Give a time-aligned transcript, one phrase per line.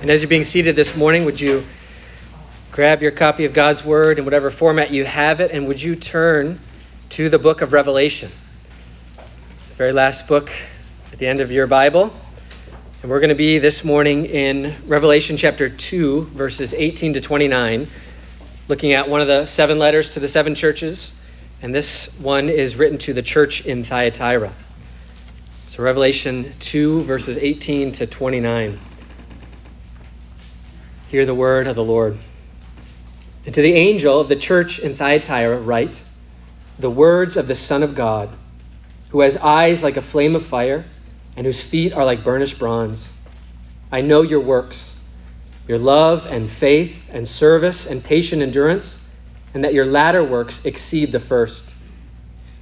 [0.00, 1.64] And as you're being seated this morning, would you
[2.70, 5.96] grab your copy of God's Word in whatever format you have it, and would you
[5.96, 6.60] turn
[7.10, 8.30] to the book of Revelation?
[9.16, 10.52] It's the very last book
[11.12, 12.14] at the end of your Bible.
[13.02, 17.88] And we're going to be this morning in Revelation chapter 2, verses 18 to 29,
[18.68, 21.12] looking at one of the seven letters to the seven churches.
[21.60, 24.52] And this one is written to the church in Thyatira.
[25.70, 28.78] So, Revelation 2, verses 18 to 29.
[31.08, 32.18] Hear the word of the Lord.
[33.46, 36.02] And to the angel of the church in Thyatira, write
[36.78, 38.28] the words of the Son of God,
[39.08, 40.84] who has eyes like a flame of fire,
[41.34, 43.08] and whose feet are like burnished bronze.
[43.90, 45.00] I know your works,
[45.66, 48.98] your love and faith and service and patient endurance,
[49.54, 51.64] and that your latter works exceed the first.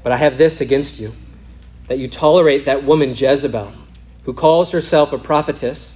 [0.04, 1.12] But I have this against you
[1.88, 3.72] that you tolerate that woman Jezebel,
[4.22, 5.95] who calls herself a prophetess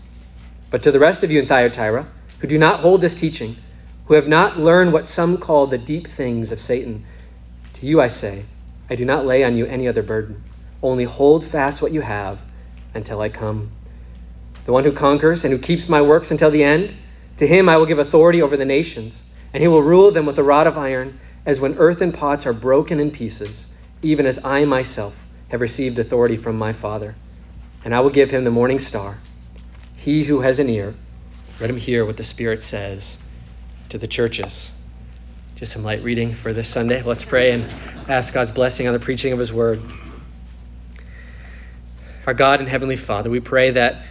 [0.71, 2.07] But to the rest of you in Thyatira,
[2.39, 3.57] who do not hold this teaching,
[4.05, 7.05] who have not learned what some call the deep things of Satan,
[7.75, 8.45] to you I say,
[8.89, 10.41] I do not lay on you any other burden.
[10.81, 12.39] Only hold fast what you have
[12.93, 13.71] until I come.
[14.65, 16.95] The one who conquers and who keeps my works until the end,
[17.37, 19.21] to him I will give authority over the nations,
[19.53, 22.53] and he will rule them with a rod of iron, as when earthen pots are
[22.53, 23.65] broken in pieces,
[24.01, 25.15] even as I myself
[25.49, 27.15] have received authority from my Father.
[27.83, 29.17] And I will give him the morning star.
[30.01, 30.95] He who has an ear,
[31.59, 33.19] let him hear what the Spirit says
[33.89, 34.71] to the churches.
[35.57, 37.03] Just some light reading for this Sunday.
[37.03, 37.71] Let's pray and
[38.07, 39.79] ask God's blessing on the preaching of His Word.
[42.25, 44.03] Our God and Heavenly Father, we pray that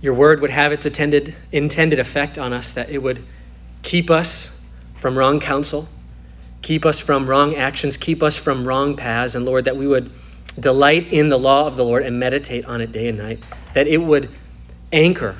[0.00, 3.24] your Word would have its intended, intended effect on us, that it would
[3.84, 4.50] keep us
[4.96, 5.88] from wrong counsel,
[6.60, 10.10] keep us from wrong actions, keep us from wrong paths, and Lord, that we would
[10.58, 13.86] delight in the law of the Lord and meditate on it day and night, that
[13.86, 14.28] it would
[14.94, 15.36] anchor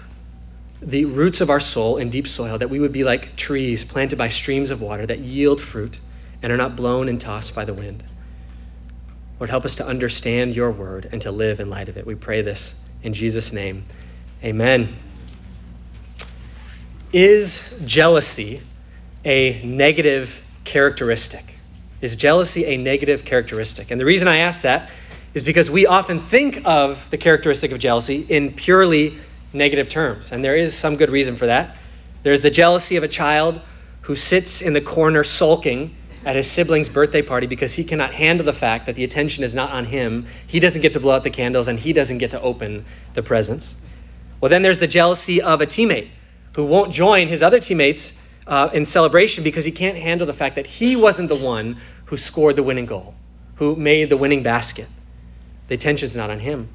[0.82, 4.16] the roots of our soul in deep soil, that we would be like trees planted
[4.16, 5.98] by streams of water that yield fruit
[6.42, 8.02] and are not blown and tossed by the wind.
[9.40, 12.06] Lord, help us to understand your word and to live in light of it.
[12.06, 13.86] We pray this in Jesus' name.
[14.42, 14.94] Amen.
[17.12, 18.60] Is jealousy
[19.24, 21.54] a negative characteristic?
[22.00, 23.90] Is jealousy a negative characteristic?
[23.90, 24.90] And the reason I ask that
[25.32, 29.18] is because we often think of the characteristic of jealousy in purely
[29.54, 30.32] negative terms.
[30.32, 31.76] And there is some good reason for that.
[32.22, 33.60] There's the jealousy of a child
[34.02, 35.94] who sits in the corner sulking
[36.24, 39.54] at his sibling's birthday party because he cannot handle the fact that the attention is
[39.54, 40.26] not on him.
[40.46, 43.22] He doesn't get to blow out the candles and he doesn't get to open the
[43.22, 43.76] presents.
[44.40, 46.08] Well, then there's the jealousy of a teammate
[46.54, 48.12] who won't join his other teammates
[48.46, 52.16] uh, in celebration because he can't handle the fact that he wasn't the one who
[52.16, 53.14] scored the winning goal,
[53.56, 54.86] who made the winning basket.
[55.68, 56.68] The attention's not on him.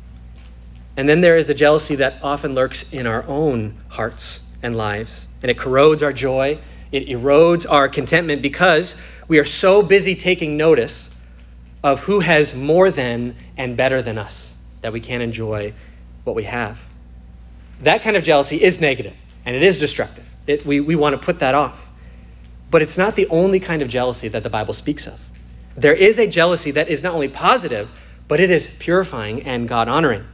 [0.98, 5.26] And then there is the jealousy that often lurks in our own hearts and lives.
[5.42, 6.60] And it corrodes our joy,
[6.92, 11.10] it erodes our contentment because we are so busy taking notice
[11.84, 15.74] of who has more than and better than us that we can't enjoy
[16.24, 16.80] what we have.
[17.82, 20.26] That kind of jealousy is negative and it is destructive.
[20.48, 21.80] It, we, we want to put that off.
[22.72, 25.20] But it's not the only kind of jealousy that the Bible speaks of.
[25.76, 27.90] There is a jealousy that is not only positive,
[28.28, 30.26] but it is purifying and God honoring.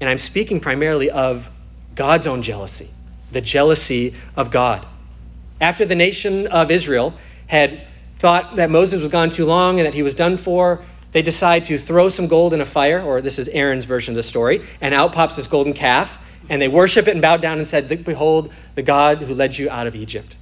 [0.00, 1.48] And I'm speaking primarily of
[1.94, 2.90] God's own jealousy,
[3.30, 4.86] the jealousy of God.
[5.60, 7.14] After the nation of Israel
[7.46, 7.86] had
[8.18, 11.66] thought that Moses was gone too long and that he was done for, they decide
[11.66, 14.66] to throw some gold in a fire, or this is Aaron's version of the story,
[14.80, 17.88] and out pops this golden calf, and they worship it and bow down and said,
[18.04, 20.34] Behold, the God who led you out of Egypt.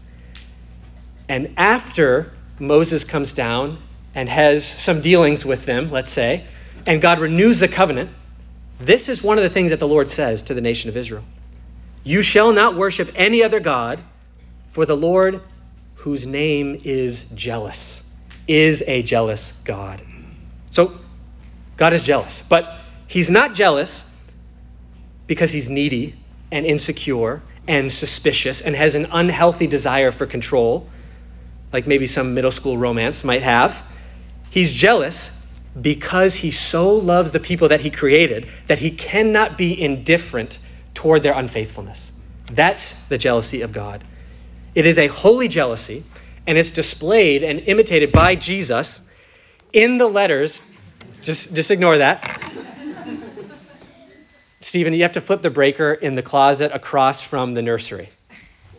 [1.28, 3.78] And after Moses comes down
[4.14, 6.44] and has some dealings with them, let's say,
[6.86, 8.10] and God renews the covenant,
[8.80, 11.24] this is one of the things that the Lord says to the nation of Israel
[12.02, 14.00] You shall not worship any other God,
[14.70, 15.42] for the Lord,
[15.96, 18.02] whose name is jealous,
[18.48, 20.02] is a jealous God.
[20.70, 20.98] So,
[21.76, 24.04] God is jealous, but he's not jealous
[25.26, 26.14] because he's needy
[26.50, 30.88] and insecure and suspicious and has an unhealthy desire for control,
[31.72, 33.80] like maybe some middle school romance might have.
[34.50, 35.30] He's jealous
[35.80, 40.58] because he so loves the people that he created that he cannot be indifferent
[40.94, 42.12] toward their unfaithfulness.
[42.50, 44.02] That's the jealousy of God.
[44.74, 46.04] It is a holy jealousy,
[46.46, 49.00] and it's displayed and imitated by Jesus
[49.72, 50.62] in the letters.
[51.22, 52.52] Just, just ignore that.
[54.60, 58.10] Stephen, you have to flip the breaker in the closet across from the nursery.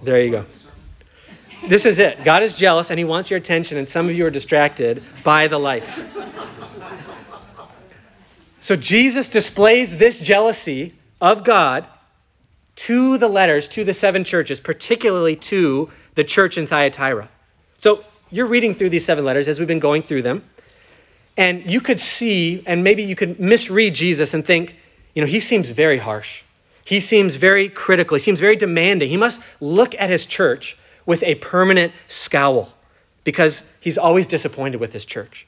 [0.04, 0.46] There you go.
[1.68, 2.24] This is it.
[2.24, 5.48] God is jealous and he wants your attention, and some of you are distracted by
[5.48, 6.04] the lights.
[8.72, 11.86] So Jesus displays this jealousy of God
[12.78, 17.28] to the letters, to the seven churches, particularly to the church in Thyatira.
[17.80, 20.46] So you're reading through these seven letters as we've been going through them,
[21.36, 24.74] and you could see, and maybe you could misread Jesus and think,
[25.16, 26.42] you know, he seems very harsh.
[26.86, 28.16] He seems very critical.
[28.16, 29.10] He seems very demanding.
[29.10, 32.72] He must look at his church with a permanent scowl
[33.26, 35.46] because he's always disappointed with his church.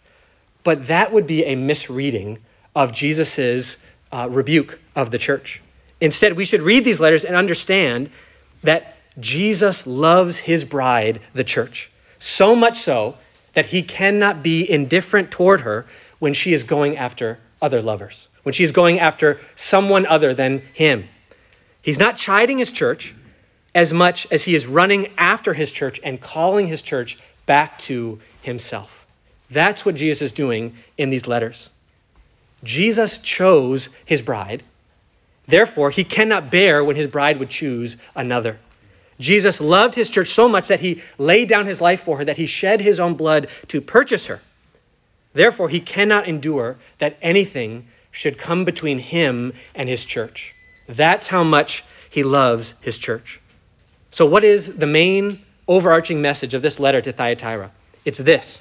[0.65, 2.39] But that would be a misreading
[2.75, 3.77] of Jesus'
[4.11, 5.61] uh, rebuke of the church.
[5.99, 8.09] Instead, we should read these letters and understand
[8.63, 13.15] that Jesus loves his bride, the church, so much so
[13.53, 15.85] that he cannot be indifferent toward her
[16.19, 20.59] when she is going after other lovers, when she is going after someone other than
[20.73, 21.07] him.
[21.81, 23.13] He's not chiding his church
[23.75, 28.19] as much as he is running after his church and calling his church back to
[28.41, 29.05] himself.
[29.49, 31.69] That's what Jesus is doing in these letters.
[32.63, 34.63] Jesus chose his bride.
[35.47, 38.57] Therefore, he cannot bear when his bride would choose another.
[39.19, 42.37] Jesus loved his church so much that he laid down his life for her, that
[42.37, 44.41] he shed his own blood to purchase her.
[45.33, 50.53] Therefore, he cannot endure that anything should come between him and his church.
[50.87, 53.39] That's how much he loves his church.
[54.11, 57.71] So, what is the main overarching message of this letter to Thyatira?
[58.05, 58.59] It's this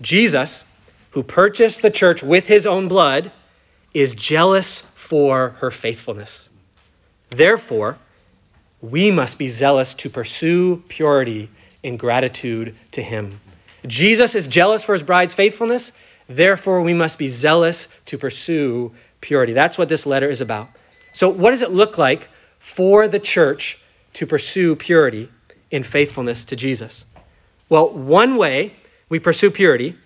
[0.00, 0.64] Jesus,
[1.10, 3.32] who purchased the church with his own blood,
[3.94, 6.48] is jealous for her faithfulness.
[7.30, 7.98] Therefore,
[8.80, 11.50] we must be zealous to pursue purity
[11.82, 13.40] in gratitude to him.
[13.86, 15.92] Jesus is jealous for his bride's faithfulness.
[16.28, 19.52] Therefore, we must be zealous to pursue purity.
[19.52, 20.68] That's what this letter is about.
[21.14, 22.28] So, what does it look like
[22.58, 23.78] for the church
[24.14, 25.30] to pursue purity
[25.70, 27.04] in faithfulness to Jesus?
[27.68, 28.74] Well, one way
[29.08, 29.96] we pursue purity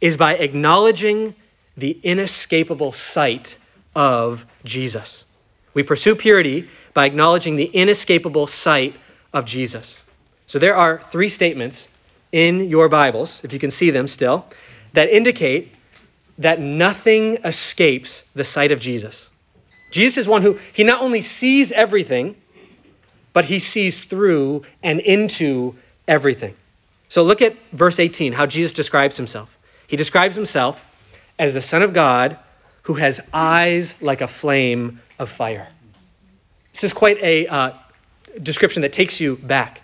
[0.00, 1.34] is by acknowledging
[1.76, 3.56] the inescapable sight
[3.94, 5.24] of Jesus.
[5.74, 8.94] We pursue purity by acknowledging the inescapable sight
[9.32, 10.00] of Jesus.
[10.46, 11.88] So there are three statements
[12.32, 14.46] in your Bibles, if you can see them still,
[14.92, 15.74] that indicate
[16.38, 19.30] that nothing escapes the sight of Jesus.
[19.90, 22.36] Jesus is one who, he not only sees everything,
[23.32, 25.76] but he sees through and into
[26.08, 26.54] everything.
[27.08, 29.55] So look at verse 18, how Jesus describes himself.
[29.86, 30.84] He describes himself
[31.38, 32.38] as the Son of God
[32.82, 35.68] who has eyes like a flame of fire.
[36.72, 37.72] This is quite a uh,
[38.42, 39.80] description that takes you back.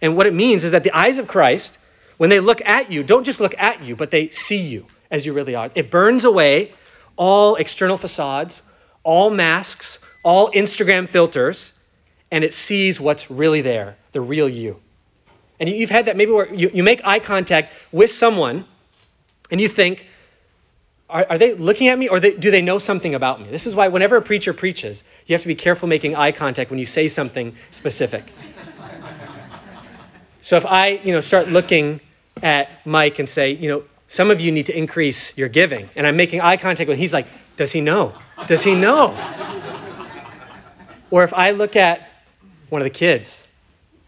[0.00, 1.76] And what it means is that the eyes of Christ,
[2.16, 5.26] when they look at you, don't just look at you, but they see you as
[5.26, 5.70] you really are.
[5.74, 6.72] It burns away
[7.16, 8.62] all external facades,
[9.02, 11.72] all masks, all Instagram filters,
[12.30, 14.80] and it sees what's really there, the real you.
[15.58, 18.66] And you've had that maybe where you, you make eye contact with someone
[19.50, 20.06] and you think,
[21.08, 23.48] are, are they looking at me or they, do they know something about me?
[23.50, 26.70] This is why whenever a preacher preaches, you have to be careful making eye contact
[26.70, 28.24] when you say something specific.
[30.42, 32.00] so if I, you know, start looking
[32.42, 36.06] at Mike and say, you know, some of you need to increase your giving, and
[36.06, 37.26] I'm making eye contact with, him, he's like,
[37.56, 38.14] does he know?
[38.46, 39.16] Does he know?
[41.10, 42.08] or if I look at
[42.68, 43.46] one of the kids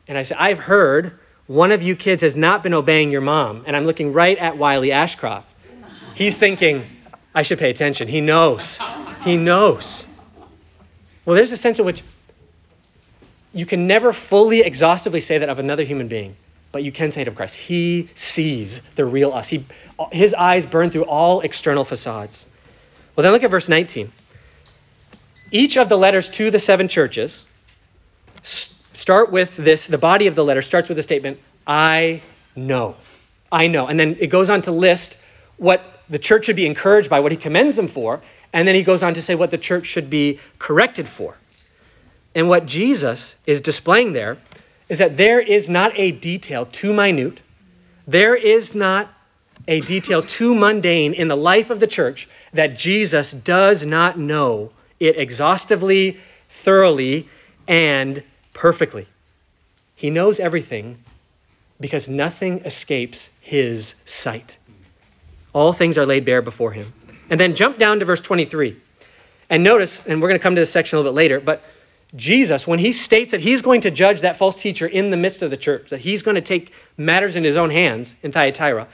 [0.06, 1.18] and I say, I've heard
[1.48, 4.58] one of you kids has not been obeying your mom, and I'm looking right at
[4.58, 5.48] Wiley Ashcroft.
[6.14, 6.84] He's thinking,
[7.34, 8.06] I should pay attention.
[8.06, 8.78] He knows.
[9.24, 10.04] He knows.
[11.24, 12.02] Well, there's a sense in which
[13.54, 16.36] you can never fully, exhaustively say that of another human being,
[16.70, 17.54] but you can say it of Christ.
[17.54, 19.48] He sees the real us.
[19.48, 19.64] He,
[20.12, 22.44] his eyes burn through all external facades.
[23.16, 24.12] Well, then look at verse 19.
[25.50, 27.42] Each of the letters to the seven churches
[29.08, 32.20] start with this, the body of the letter starts with the statement, I
[32.54, 32.94] know.
[33.50, 33.86] I know.
[33.86, 35.16] And then it goes on to list
[35.56, 38.20] what the church should be encouraged by, what he commends them for,
[38.52, 41.38] and then he goes on to say what the church should be corrected for.
[42.34, 44.36] And what Jesus is displaying there
[44.90, 47.40] is that there is not a detail too minute,
[48.06, 49.08] there is not
[49.66, 54.70] a detail too mundane in the life of the church that Jesus does not know
[55.00, 57.26] it exhaustively, thoroughly,
[57.66, 58.22] and
[58.58, 59.06] perfectly.
[59.94, 60.98] He knows everything
[61.80, 64.56] because nothing escapes his sight.
[65.52, 66.92] All things are laid bare before him.
[67.30, 68.76] And then jump down to verse 23.
[69.48, 71.62] And notice, and we're going to come to this section a little bit later, but
[72.16, 75.42] Jesus, when he states that he's going to judge that false teacher in the midst
[75.42, 78.88] of the church, that he's going to take matters in his own hands in Thyatira,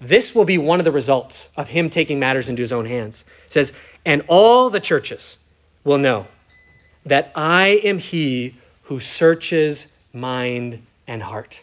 [0.00, 3.24] this will be one of the results of him taking matters into his own hands.
[3.46, 3.72] It says,
[4.04, 5.36] And all the churches
[5.82, 6.26] will know
[7.06, 8.54] that I am he
[8.90, 11.60] who searches mind and heart.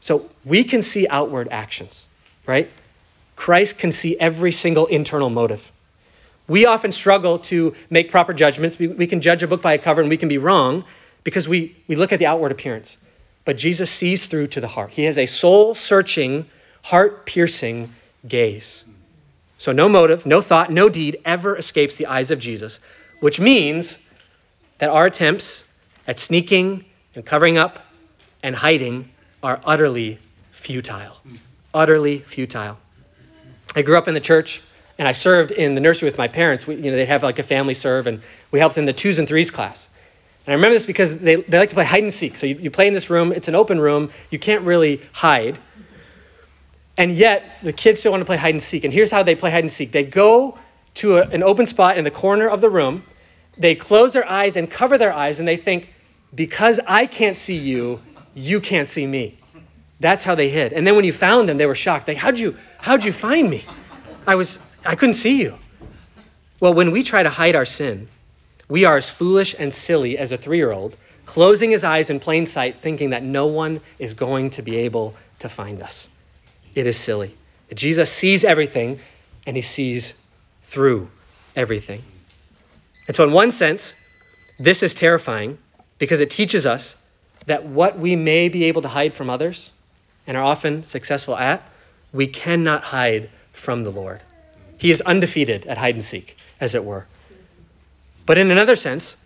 [0.00, 2.06] So we can see outward actions,
[2.46, 2.70] right?
[3.36, 5.62] Christ can see every single internal motive.
[6.48, 8.78] We often struggle to make proper judgments.
[8.78, 10.84] We, we, can judge a book by a cover and we can be wrong
[11.24, 12.96] because we, we look at the outward appearance.
[13.44, 14.92] But Jesus sees through to the heart.
[14.92, 16.46] He has a soul searching,
[16.80, 17.94] heart piercing
[18.26, 18.82] gaze.
[19.58, 22.78] So no motive, no thought, no deed ever escapes the eyes of Jesus,
[23.20, 23.98] which means
[24.78, 25.64] that our attempts
[26.06, 27.84] at sneaking and covering up
[28.42, 29.10] and hiding
[29.42, 30.18] are utterly
[30.50, 31.16] futile.
[31.74, 32.78] Utterly futile.
[33.74, 34.62] I grew up in the church
[34.98, 36.66] and I served in the nursery with my parents.
[36.66, 39.18] We, you know, they'd have like a family serve, and we helped in the twos
[39.18, 39.88] and threes class.
[40.46, 42.36] And I remember this because they, they like to play hide and seek.
[42.36, 45.58] So you, you play in this room, it's an open room, you can't really hide.
[46.98, 48.84] And yet, the kids still want to play hide and seek.
[48.84, 50.58] And here's how they play hide and seek they go
[50.94, 53.02] to a, an open spot in the corner of the room,
[53.56, 55.91] they close their eyes and cover their eyes, and they think,
[56.34, 58.00] because I can't see you,
[58.34, 59.38] you can't see me.
[60.00, 60.72] That's how they hid.
[60.72, 62.06] And then when you found them, they were shocked.
[62.06, 63.64] They, how'd you, how'd you find me?
[64.26, 65.56] I was, I couldn't see you.
[66.60, 68.08] Well, when we try to hide our sin,
[68.68, 70.96] we are as foolish and silly as a three year old,
[71.26, 75.14] closing his eyes in plain sight, thinking that no one is going to be able
[75.40, 76.08] to find us.
[76.74, 77.36] It is silly.
[77.74, 79.00] Jesus sees everything,
[79.46, 80.14] and he sees
[80.64, 81.08] through
[81.54, 82.02] everything.
[83.06, 83.94] And so, in one sense,
[84.58, 85.58] this is terrifying
[86.02, 86.96] because it teaches us
[87.46, 89.70] that what we may be able to hide from others
[90.26, 91.62] and are often successful at,
[92.12, 94.20] we cannot hide from the Lord.
[94.78, 97.06] He is undefeated at hide and seek, as it were.
[98.26, 99.16] But in another sense,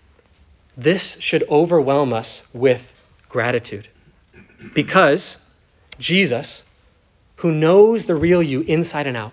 [0.77, 2.93] this should overwhelm us with
[3.31, 3.89] gratitude
[4.75, 5.39] because
[5.99, 6.63] Jesus,
[7.37, 9.33] who knows the real you inside and out,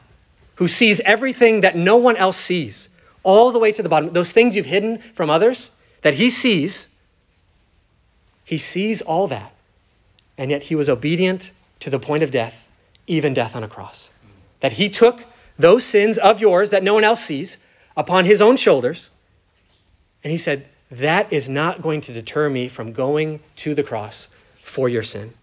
[0.55, 2.87] who sees everything that no one else sees,
[3.21, 5.69] all the way to the bottom, those things you've hidden from others
[6.03, 6.87] that he sees,
[8.43, 9.51] he sees all that.
[10.37, 12.67] And yet he was obedient to the point of death,
[13.07, 14.09] even death on a cross.
[14.61, 15.23] That he took
[15.59, 17.57] those sins of yours that no one else sees
[17.95, 19.09] upon his own shoulders.
[20.23, 24.27] And he said, That is not going to deter me from going to the cross
[24.61, 25.33] for your sin.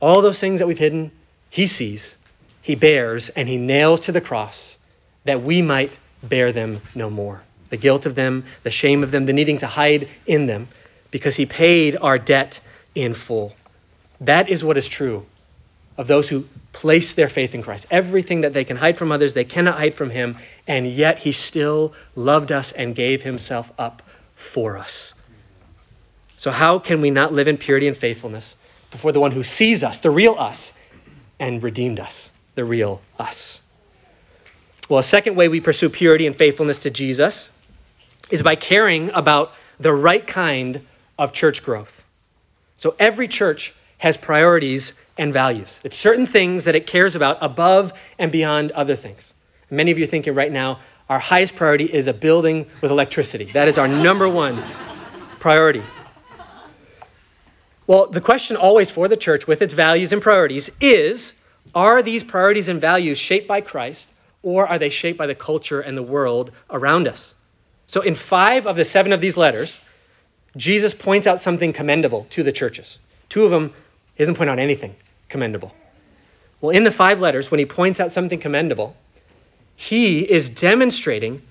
[0.00, 1.10] All those things that we've hidden,
[1.50, 2.16] he sees,
[2.62, 4.76] he bears, and he nails to the cross
[5.24, 7.42] that we might bear them no more.
[7.70, 10.68] The guilt of them, the shame of them, the needing to hide in them,
[11.10, 12.60] because he paid our debt
[12.94, 13.54] in full.
[14.20, 15.26] That is what is true
[15.98, 17.86] of those who place their faith in Christ.
[17.90, 21.32] Everything that they can hide from others, they cannot hide from him, and yet he
[21.32, 24.02] still loved us and gave himself up
[24.34, 25.14] for us.
[26.28, 28.54] So, how can we not live in purity and faithfulness
[28.90, 30.72] before the one who sees us, the real us,
[31.40, 33.60] and redeemed us, the real us?
[34.88, 37.50] Well, a second way we pursue purity and faithfulness to Jesus
[38.30, 40.86] is by caring about the right kind
[41.18, 42.02] of church growth.
[42.78, 45.78] So, every church has priorities and values.
[45.82, 49.32] It's certain things that it cares about above and beyond other things.
[49.70, 53.50] Many of you are thinking right now, our highest priority is a building with electricity.
[53.52, 54.62] That is our number one
[55.38, 55.82] priority.
[57.86, 61.32] Well, the question always for the church with its values and priorities is
[61.74, 64.08] are these priorities and values shaped by Christ
[64.42, 67.35] or are they shaped by the culture and the world around us?
[67.88, 69.80] So, in five of the seven of these letters,
[70.56, 72.98] Jesus points out something commendable to the churches.
[73.28, 73.72] Two of them,
[74.14, 74.94] he doesn't point out anything
[75.28, 75.72] commendable.
[76.60, 78.96] Well, in the five letters, when he points out something commendable,
[79.76, 81.42] he is demonstrating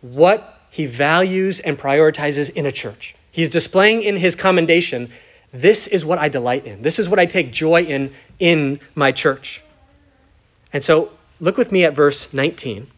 [0.00, 3.14] what he values and prioritizes in a church.
[3.30, 5.10] He's displaying in his commendation
[5.54, 6.82] this is what I delight in.
[6.82, 9.62] This is what I take joy in in my church.
[10.72, 12.88] And so look with me at verse 19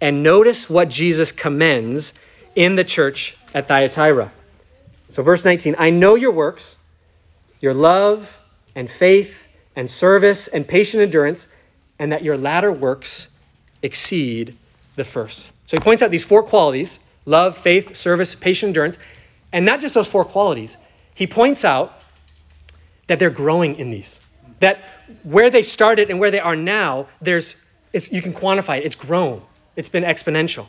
[0.00, 2.12] and notice what Jesus commends
[2.54, 4.32] in the church at Thyatira.
[5.10, 6.76] So, verse 19 I know your works,
[7.60, 8.28] your love
[8.74, 9.34] and faith
[9.76, 11.46] and service and patient endurance,
[11.98, 13.28] and that your latter works
[13.82, 14.56] exceed
[14.96, 15.50] the first.
[15.66, 18.98] So, he points out these four qualities love, faith, service, patient endurance.
[19.52, 20.76] And not just those four qualities,
[21.14, 21.92] he points out
[23.08, 24.20] that they're growing in these.
[24.60, 24.78] That
[25.24, 27.56] where they started and where they are now, there's
[27.92, 28.84] you can quantify it.
[28.84, 29.42] It's grown.
[29.74, 30.66] It's been exponential.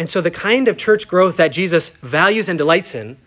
[0.00, 3.18] And so the kind of church growth that Jesus values and delights in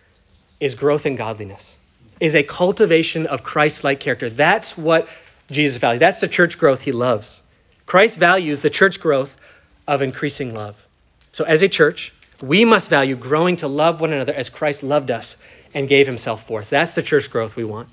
[0.59, 1.77] is growth in godliness,
[2.19, 4.27] is a cultivation of Christ like character.
[4.27, 5.07] That's what
[5.51, 5.99] Jesus values.
[5.99, 7.43] That's the church growth he loves.
[7.85, 9.37] Christ values the church growth
[9.87, 10.75] of increasing love.
[11.31, 12.11] So as a church,
[12.41, 15.37] We must value growing to love one another as Christ loved us
[15.75, 16.71] and gave himself for us.
[16.71, 17.87] That's the church growth we want.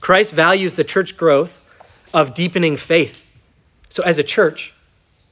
[0.00, 1.58] Christ values the church growth
[2.12, 3.24] of deepening faith.
[3.88, 4.74] So, as a church,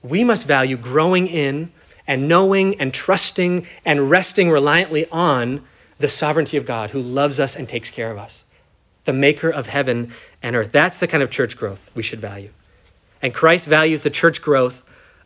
[0.03, 1.71] we must value growing in
[2.07, 5.65] and knowing and trusting and resting reliantly on
[5.99, 8.43] the sovereignty of God who loves us and takes care of us,
[9.05, 10.73] the maker of heaven and earth.
[10.73, 12.51] That's the kind of church growth we should value.
[13.23, 14.83] And Christ values the church growth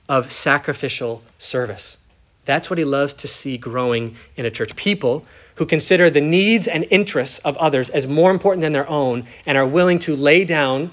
[0.09, 1.97] of sacrificial service.
[2.45, 4.75] That's what he loves to see growing in a church.
[4.77, 9.27] People who consider the needs and interests of others as more important than their own
[9.47, 10.91] and are willing to lay down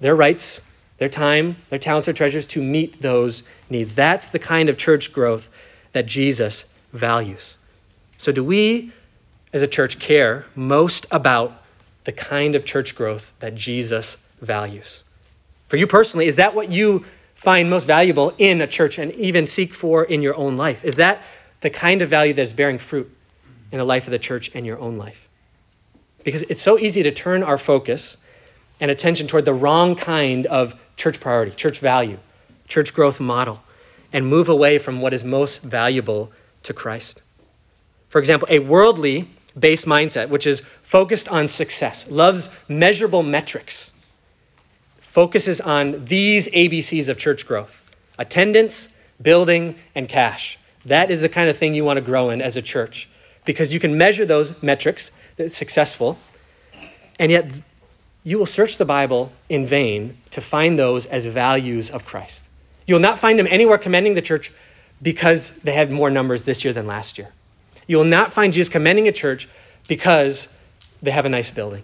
[0.00, 0.60] their rights,
[1.00, 3.94] their time, their talents, their treasures to meet those needs.
[3.94, 5.48] That's the kind of church growth
[5.92, 7.56] that Jesus values.
[8.18, 8.92] So, do we
[9.54, 11.54] as a church care most about
[12.04, 15.02] the kind of church growth that Jesus values?
[15.68, 19.46] For you personally, is that what you find most valuable in a church and even
[19.46, 20.84] seek for in your own life?
[20.84, 21.22] Is that
[21.62, 23.10] the kind of value that is bearing fruit
[23.72, 25.28] in the life of the church and your own life?
[26.24, 28.18] Because it's so easy to turn our focus
[28.80, 32.18] and attention toward the wrong kind of church priority, church value,
[32.68, 33.60] church growth model,
[34.12, 36.30] and move away from what is most valuable
[36.62, 37.22] to Christ.
[38.10, 39.28] For example, a worldly
[39.58, 43.90] based mindset, which is focused on success, loves measurable metrics,
[45.00, 47.76] focuses on these ABCs of church growth
[48.18, 48.92] attendance,
[49.22, 50.58] building, and cash.
[50.84, 53.08] That is the kind of thing you want to grow in as a church
[53.46, 56.18] because you can measure those metrics that's successful,
[57.18, 57.46] and yet
[58.22, 62.42] you will search the Bible in vain to find those as values of Christ.
[62.86, 64.52] You'll not find them anywhere commending the church
[65.00, 67.28] because they had more numbers this year than last year.
[67.86, 69.48] You will not find Jesus commending a church
[69.88, 70.48] because
[71.02, 71.82] they have a nice building.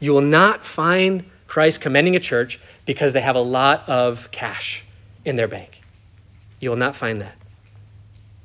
[0.00, 4.82] You will not find Christ commending a church because they have a lot of cash
[5.24, 5.80] in their bank.
[6.60, 7.34] You will not find that.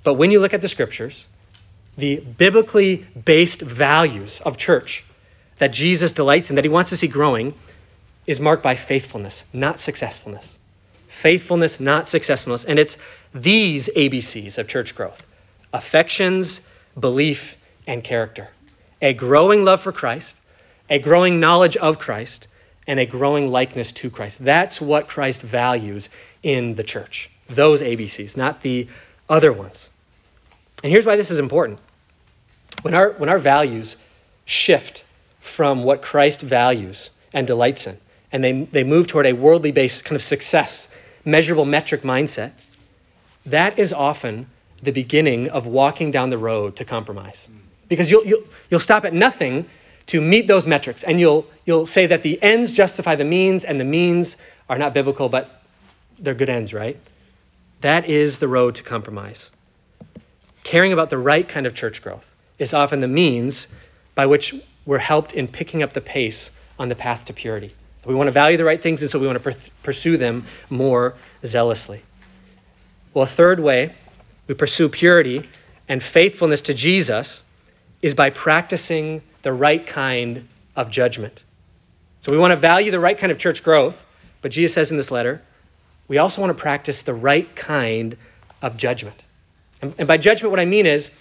[0.04, 1.26] But when you look at the scriptures,
[1.98, 5.06] the biblically based values of church
[5.62, 7.54] that Jesus delights in, that he wants to see growing,
[8.26, 10.58] is marked by faithfulness, not successfulness.
[11.08, 12.64] Faithfulness, not successfulness.
[12.64, 12.98] And it's
[13.32, 15.22] these ABCs of church growth
[15.72, 16.62] affections,
[17.00, 18.50] belief, and character.
[19.04, 20.36] A growing love for Christ,
[20.90, 22.48] a growing knowledge of Christ,
[22.88, 24.44] and a growing likeness to Christ.
[24.44, 26.10] That's what Christ values
[26.42, 27.30] in the church.
[27.48, 28.88] Those ABCs, not the
[29.30, 29.90] other ones.
[30.84, 31.78] And here's why this is important.
[32.82, 33.96] When our, when our values
[34.46, 35.04] shift
[35.52, 37.98] from what Christ values and delights in,
[38.32, 40.88] and they, they move toward a worldly based kind of success,
[41.26, 42.52] measurable metric mindset,
[43.46, 44.48] that is often
[44.82, 47.50] the beginning of walking down the road to compromise.
[47.88, 49.70] Because you'll, you'll, you'll stop at nothing
[50.08, 53.80] to meet those metrics, and you'll, you'll say that the ends justify the means, and
[53.80, 54.38] the means
[54.70, 55.62] are not biblical, but
[56.20, 56.98] they're good ends, right?
[57.82, 59.52] That is the road to compromise.
[60.64, 62.26] Caring about the right kind of church growth
[62.60, 63.68] is often the means
[64.16, 64.54] by which
[64.86, 67.74] we're helped in picking up the pace on the path to purity.
[68.06, 71.16] We want to value the right things, and so we want to pursue them more
[71.46, 72.02] zealously.
[73.14, 73.94] Well, a third way
[74.48, 75.48] we pursue purity
[75.88, 77.44] and faithfulness to Jesus
[78.02, 81.44] is by practicing the right kind of judgment.
[82.22, 84.02] So we want to value the right kind of church growth,
[84.42, 85.42] but Jesus says in this letter,
[86.08, 88.18] we also want to practice the right kind
[88.62, 89.16] of judgment.
[89.82, 91.12] And, and by judgment, what I mean is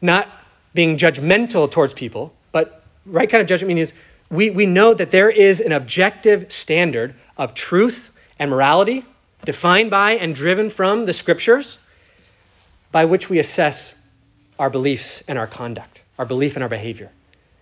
[0.00, 0.28] not
[0.74, 3.92] being judgmental towards people, but right kind of judgment means
[4.30, 9.04] we, we know that there is an objective standard of truth and morality
[9.44, 11.78] defined by and driven from the scriptures
[12.92, 13.94] by which we assess
[14.58, 17.10] our beliefs and our conduct, our belief and our behavior.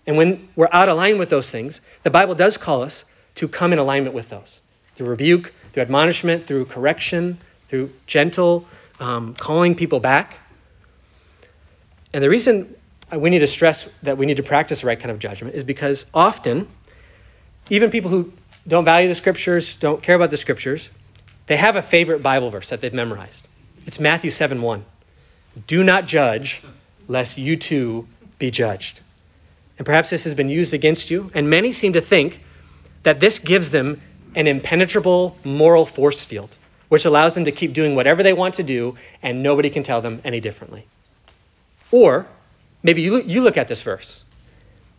[0.07, 3.05] And when we're out of line with those things, the Bible does call us
[3.37, 4.61] to come in alignment with those
[4.97, 8.67] through rebuke, through admonishment, through correction, through gentle
[9.01, 10.39] um, calling people back.
[12.13, 12.75] And the reason
[13.13, 15.55] Uh, we need to stress that we need to practice the right kind of judgment
[15.55, 16.69] is because often,
[17.71, 18.33] even people who
[18.67, 20.89] don't value the scriptures, don't care about the scriptures,
[21.47, 23.47] they have a favorite Bible verse that they've memorized.
[23.87, 24.85] It's Matthew 7 1.
[25.67, 26.63] Do not judge,
[27.09, 28.07] lest you too
[28.39, 29.01] be judged.
[29.79, 32.41] And perhaps this has been used against you, and many seem to think
[33.05, 34.01] that this gives them
[34.35, 36.51] an impenetrable moral force field,
[36.89, 40.03] which allows them to keep doing whatever they want to do, and nobody can tell
[40.03, 40.85] them any differently.
[41.91, 42.27] Or
[42.83, 44.23] maybe you look, you look at this verse,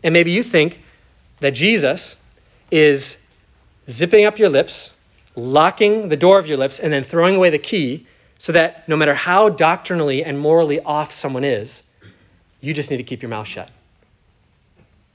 [0.04, 0.80] and maybe you think
[1.40, 2.16] that Jesus
[2.72, 3.18] is
[3.90, 4.94] zipping up your lips,
[5.36, 8.06] locking the door of your lips, and then throwing away the key
[8.38, 11.84] so that no matter how doctrinally and morally off someone is,
[12.62, 13.70] you just need to keep your mouth shut.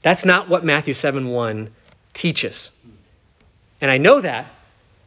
[0.01, 1.69] That's not what Matthew 7 1
[2.13, 2.71] teaches.
[3.81, 4.47] And I know that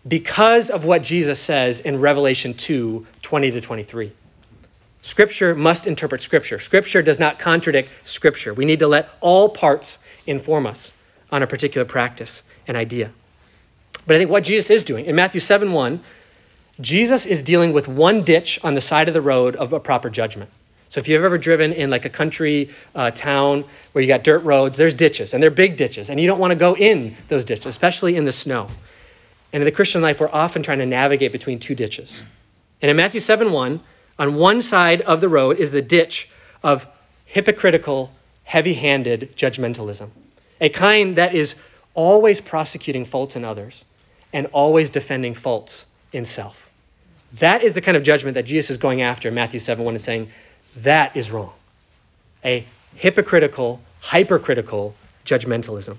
[0.07, 4.13] because of what Jesus says in Revelation 2 20 to 23.
[5.03, 6.59] Scripture must interpret Scripture.
[6.59, 8.53] Scripture does not contradict Scripture.
[8.53, 10.93] We need to let all parts inform us
[11.31, 13.11] on a particular practice and idea.
[14.07, 16.01] But I think what Jesus is doing in Matthew 7 1,
[16.81, 20.11] Jesus is dealing with one ditch on the side of the road of a proper
[20.11, 20.51] judgment.
[20.91, 24.43] So if you've ever driven in like a country uh, town where you got dirt
[24.45, 27.45] roads, there's ditches, and they're big ditches, and you don't want to go in those
[27.45, 28.69] ditches, especially in the snow.
[29.53, 32.23] And in the Christian life, we're often trying to navigate between two ditches.
[32.81, 33.81] And in Matthew 7 1,
[34.19, 36.29] on one side of the road is the ditch
[36.63, 36.87] of
[37.25, 38.11] hypocritical,
[38.45, 40.09] heavy handed judgmentalism,
[40.61, 41.55] a kind that is
[41.95, 43.85] always prosecuting faults in others
[44.33, 46.69] and always defending faults in self.
[47.35, 49.95] That is the kind of judgment that Jesus is going after in Matthew 7 1
[49.95, 50.31] and saying,
[50.77, 51.53] that is wrong.
[52.45, 55.97] A hypocritical, hypercritical judgmentalism.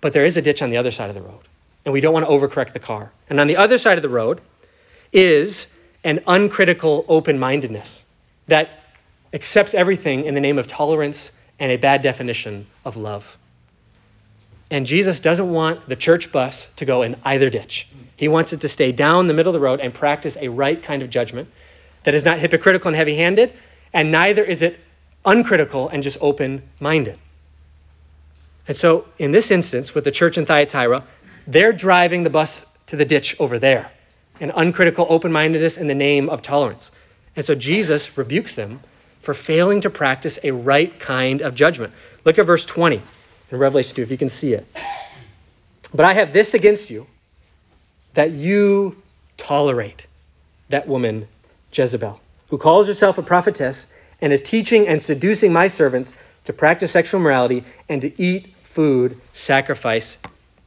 [0.00, 1.40] But there is a ditch on the other side of the road,
[1.84, 3.10] and we don't want to overcorrect the car.
[3.28, 4.40] And on the other side of the road
[5.12, 5.66] is
[6.06, 8.04] an uncritical open mindedness
[8.46, 8.70] that
[9.32, 13.36] accepts everything in the name of tolerance and a bad definition of love.
[14.70, 17.88] And Jesus doesn't want the church bus to go in either ditch.
[18.16, 20.80] He wants it to stay down the middle of the road and practice a right
[20.80, 21.48] kind of judgment
[22.04, 23.52] that is not hypocritical and heavy handed,
[23.92, 24.78] and neither is it
[25.24, 27.18] uncritical and just open minded.
[28.68, 31.02] And so, in this instance, with the church in Thyatira,
[31.48, 33.90] they're driving the bus to the ditch over there
[34.40, 36.90] an uncritical open mindedness in the name of tolerance.
[37.34, 38.80] And so, Jesus rebukes them
[39.22, 41.92] for failing to practice a right kind of judgment.
[42.24, 43.02] Look at verse 20
[43.50, 44.66] in Revelation 2, if you can see it.
[45.92, 47.06] But I have this against you,
[48.14, 48.96] that you
[49.36, 50.06] tolerate
[50.68, 51.28] that woman
[51.72, 53.86] Jezebel, who calls herself a prophetess
[54.20, 56.12] and is teaching and seducing my servants
[56.44, 60.18] to practice sexual morality and to eat food sacrificed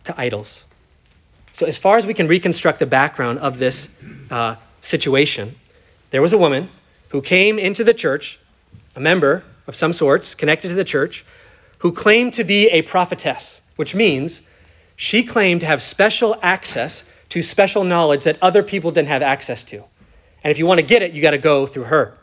[0.03, 0.63] to idols.
[1.59, 3.93] So, as far as we can reconstruct the background of this
[4.31, 5.55] uh, situation,
[6.09, 6.69] there was a woman
[7.09, 8.39] who came into the church,
[8.95, 11.25] a member of some sorts, connected to the church,
[11.79, 14.39] who claimed to be a prophetess, which means
[14.95, 19.65] she claimed to have special access to special knowledge that other people didn't have access
[19.65, 19.83] to.
[20.41, 22.17] And if you want to get it, you got to go through her.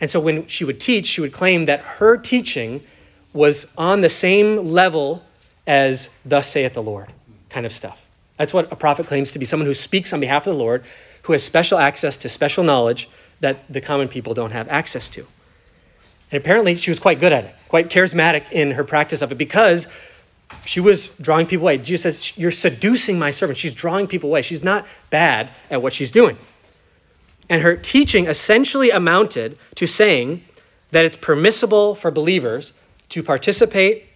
[0.00, 2.84] And so when she would teach, she would claim that her teaching
[3.32, 5.24] was on the same level
[5.66, 7.10] as thus saith the Lord
[7.50, 8.00] kind of stuff.
[8.36, 10.84] That's what a prophet claims to be someone who speaks on behalf of the Lord,
[11.22, 13.08] who has special access to special knowledge
[13.40, 15.26] that the common people don't have access to.
[16.30, 19.38] And apparently she was quite good at it, quite charismatic in her practice of it
[19.38, 19.86] because
[20.64, 21.78] she was drawing people away.
[21.78, 23.58] Jesus says, You're seducing my servant.
[23.58, 24.42] She's drawing people away.
[24.42, 26.36] She's not bad at what she's doing.
[27.48, 30.42] And her teaching essentially amounted to saying
[30.90, 32.72] that it's permissible for believers
[33.10, 34.06] to participate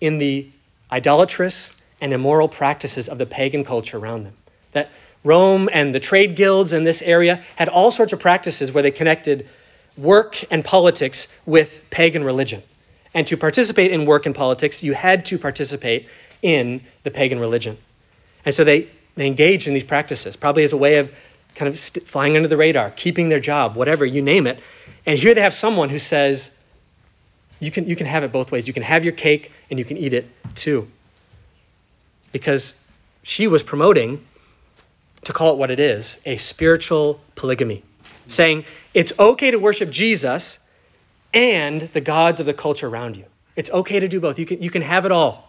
[0.00, 0.50] in the
[0.92, 4.34] idolatrous and immoral practices of the pagan culture around them.
[4.72, 4.90] That
[5.24, 8.90] Rome and the trade guilds in this area had all sorts of practices where they
[8.90, 9.48] connected
[9.96, 12.62] work and politics with pagan religion.
[13.14, 16.08] And to participate in work and politics, you had to participate
[16.42, 17.76] in the pagan religion.
[18.44, 21.10] And so they, they engaged in these practices, probably as a way of
[21.56, 24.60] kind of st- flying under the radar, keeping their job, whatever, you name it.
[25.04, 26.50] And here they have someone who says,
[27.58, 28.68] you can, you can have it both ways.
[28.68, 30.88] You can have your cake and you can eat it too.
[32.32, 32.74] Because
[33.22, 34.24] she was promoting,
[35.24, 37.82] to call it what it is, a spiritual polygamy,
[38.28, 38.64] saying
[38.94, 40.58] it's okay to worship Jesus
[41.34, 43.24] and the gods of the culture around you.
[43.56, 44.38] It's okay to do both.
[44.38, 45.48] You can, you can have it all.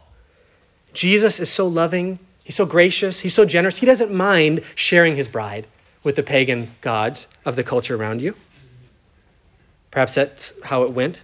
[0.94, 3.78] Jesus is so loving, he's so gracious, he's so generous.
[3.78, 5.68] He doesn't mind sharing his bride
[6.04, 8.36] with the pagan gods of the culture around you.
[9.92, 11.20] Perhaps that's how it went.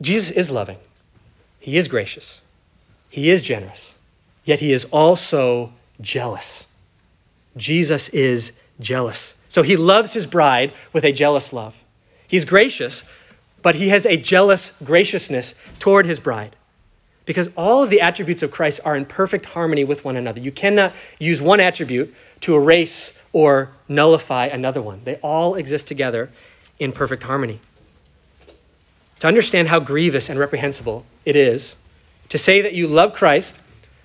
[0.00, 0.78] Jesus is loving,
[1.60, 2.40] he is gracious,
[3.10, 3.93] he is generous,
[4.44, 6.66] yet he is also jealous.
[7.56, 9.34] Jesus is jealous.
[9.48, 11.74] So he loves his bride with a jealous love.
[12.26, 13.04] He's gracious,
[13.62, 16.56] but he has a jealous graciousness toward his bride.
[17.26, 20.40] Because all of the attributes of Christ are in perfect harmony with one another.
[20.40, 25.00] You cannot use one attribute to erase or nullify another one.
[25.04, 26.30] They all exist together
[26.78, 27.60] in perfect harmony.
[29.20, 31.76] To understand how grievous and reprehensible it is
[32.30, 33.56] to say that you love Christ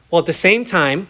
[0.09, 1.07] while at the same time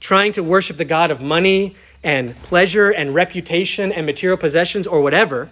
[0.00, 5.02] trying to worship the God of money and pleasure and reputation and material possessions or
[5.02, 5.48] whatever,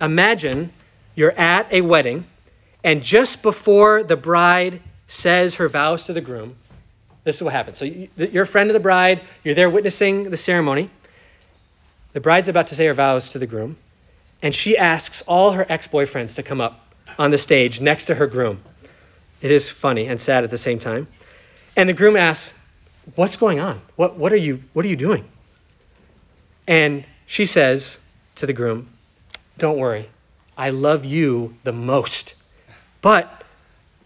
[0.00, 0.72] imagine
[1.14, 2.26] you're at a wedding
[2.84, 6.54] and just before the bride says her vows to the groom,
[7.24, 7.78] this is what happens.
[7.78, 10.90] So you're a friend of the bride, you're there witnessing the ceremony.
[12.12, 13.76] The bride's about to say her vows to the groom,
[14.42, 16.78] and she asks all her ex boyfriends to come up
[17.18, 18.60] on the stage next to her groom.
[19.40, 21.08] It is funny and sad at the same time.
[21.76, 22.52] And the groom asks,
[23.16, 23.80] What's going on?
[23.96, 25.24] What, what, are, you, what are you doing?
[26.66, 27.98] And she says
[28.36, 28.88] to the groom,
[29.58, 30.08] don't worry.
[30.56, 32.34] I love you the most.
[33.02, 33.44] But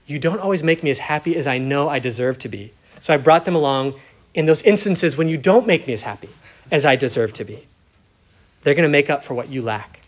[0.07, 2.73] you don't always make me as happy as I know I deserve to be.
[3.01, 3.95] So I brought them along
[4.35, 6.31] in those instances when you don't make me as happy
[6.71, 7.67] as I deserve to be.
[8.63, 10.01] They're going to make up for what you lack.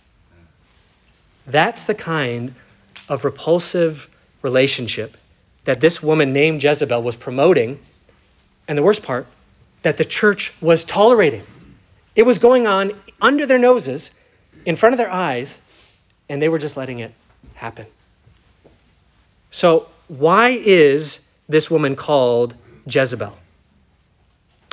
[1.47, 2.55] That's the kind
[3.09, 4.09] of repulsive
[4.43, 5.17] relationship
[5.65, 7.79] that this woman named Jezebel was promoting.
[8.69, 9.27] And the worst part,
[9.83, 11.43] that the church was tolerating.
[12.15, 14.11] It was going on under their noses,
[14.67, 15.59] in front of their eyes,
[16.29, 17.13] and they were just letting it
[17.55, 17.87] happen.
[19.51, 22.55] So, why is this woman called
[22.87, 23.37] Jezebel?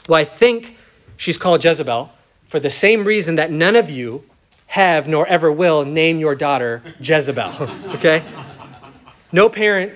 [0.07, 0.77] Well, I think
[1.17, 2.11] she's called Jezebel
[2.47, 4.23] for the same reason that none of you
[4.67, 7.53] have nor ever will name your daughter Jezebel.
[7.95, 8.23] okay?
[9.31, 9.93] No parent,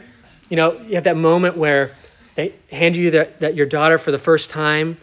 [0.52, 1.96] you know, you have that moment where
[2.36, 4.98] they hand you that, that your daughter for the first time,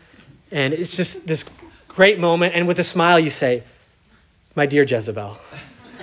[0.52, 1.42] and it's just this
[1.88, 3.62] great moment, and with a smile you say,
[4.54, 5.38] My dear Jezebel.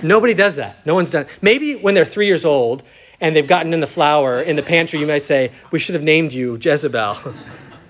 [0.02, 0.84] Nobody does that.
[0.84, 1.26] No one's done.
[1.40, 2.82] Maybe when they're three years old
[3.20, 6.04] and they've gotten in the flour in the pantry, you might say, We should have
[6.04, 7.16] named you Jezebel.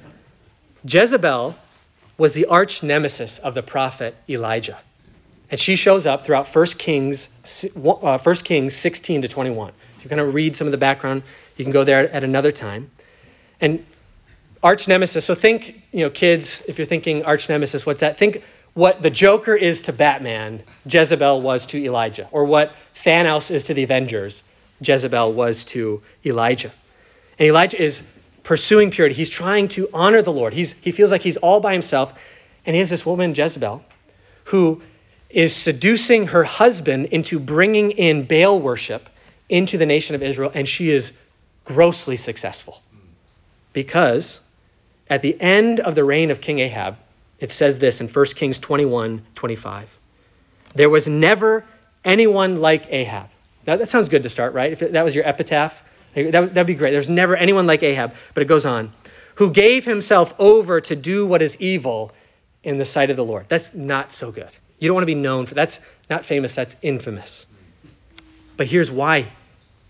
[0.85, 1.57] Jezebel
[2.19, 4.79] was the arch nemesis of the prophet Elijah.
[5.51, 7.31] And she shows up throughout 1 Kings,
[7.75, 9.73] uh, 1 Kings 16 to 21.
[9.97, 11.23] If you're going to read some of the background,
[11.57, 12.91] you can go there at another time.
[13.61, 13.85] And
[14.63, 18.19] arch nemesis, so think, you know, kids, if you're thinking arch nemesis, what's that?
[18.19, 18.43] Think
[18.75, 23.75] what the Joker is to Batman, Jezebel was to Elijah, or what Thanos is to
[23.75, 24.43] the Avengers,
[24.83, 26.73] Jezebel was to Elijah.
[27.39, 28.03] And Elijah is
[28.43, 29.15] pursuing purity.
[29.15, 30.53] He's trying to honor the Lord.
[30.53, 32.13] He's, he feels like he's all by himself.
[32.65, 33.85] And he has this woman, Jezebel,
[34.45, 34.83] who
[35.31, 39.09] is seducing her husband into bringing in Baal worship
[39.49, 40.51] into the nation of Israel.
[40.55, 41.13] And she is
[41.67, 42.81] grossly successful.
[43.73, 44.41] Because
[45.11, 46.97] at the end of the reign of King Ahab,
[47.39, 49.89] it says this in 1 Kings 21 25.
[50.75, 51.65] There was never
[52.05, 53.29] anyone like Ahab.
[53.67, 54.73] Now, that sounds good to start, right?
[54.73, 55.75] If that was your epitaph,
[56.15, 56.93] that would be great.
[56.93, 58.93] There's never anyone like Ahab, but it goes on,
[59.35, 62.13] who gave himself over to do what is evil
[62.63, 63.47] in the sight of the Lord.
[63.49, 64.49] That's not so good.
[64.79, 67.47] You don't want to be known for that's not famous, that's infamous.
[68.57, 69.27] But here's why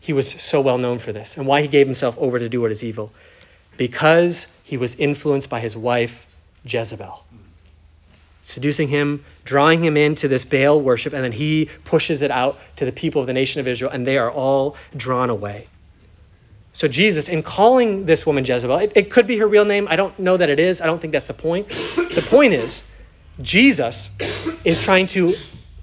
[0.07, 2.61] he was so well known for this and why he gave himself over to do
[2.61, 3.12] what is evil.
[3.77, 6.27] Because he was influenced by his wife,
[6.64, 7.25] Jezebel.
[8.45, 12.85] Seducing him, drawing him into this Baal worship, and then he pushes it out to
[12.85, 15.66] the people of the nation of Israel, and they are all drawn away.
[16.73, 19.88] So, Jesus, in calling this woman Jezebel, it, it, could be her real name.
[19.90, 20.81] I don't know that it is.
[20.81, 21.69] I don't think that's the point.
[21.69, 22.85] The point is,
[23.42, 24.11] Jesus
[24.62, 25.35] is trying to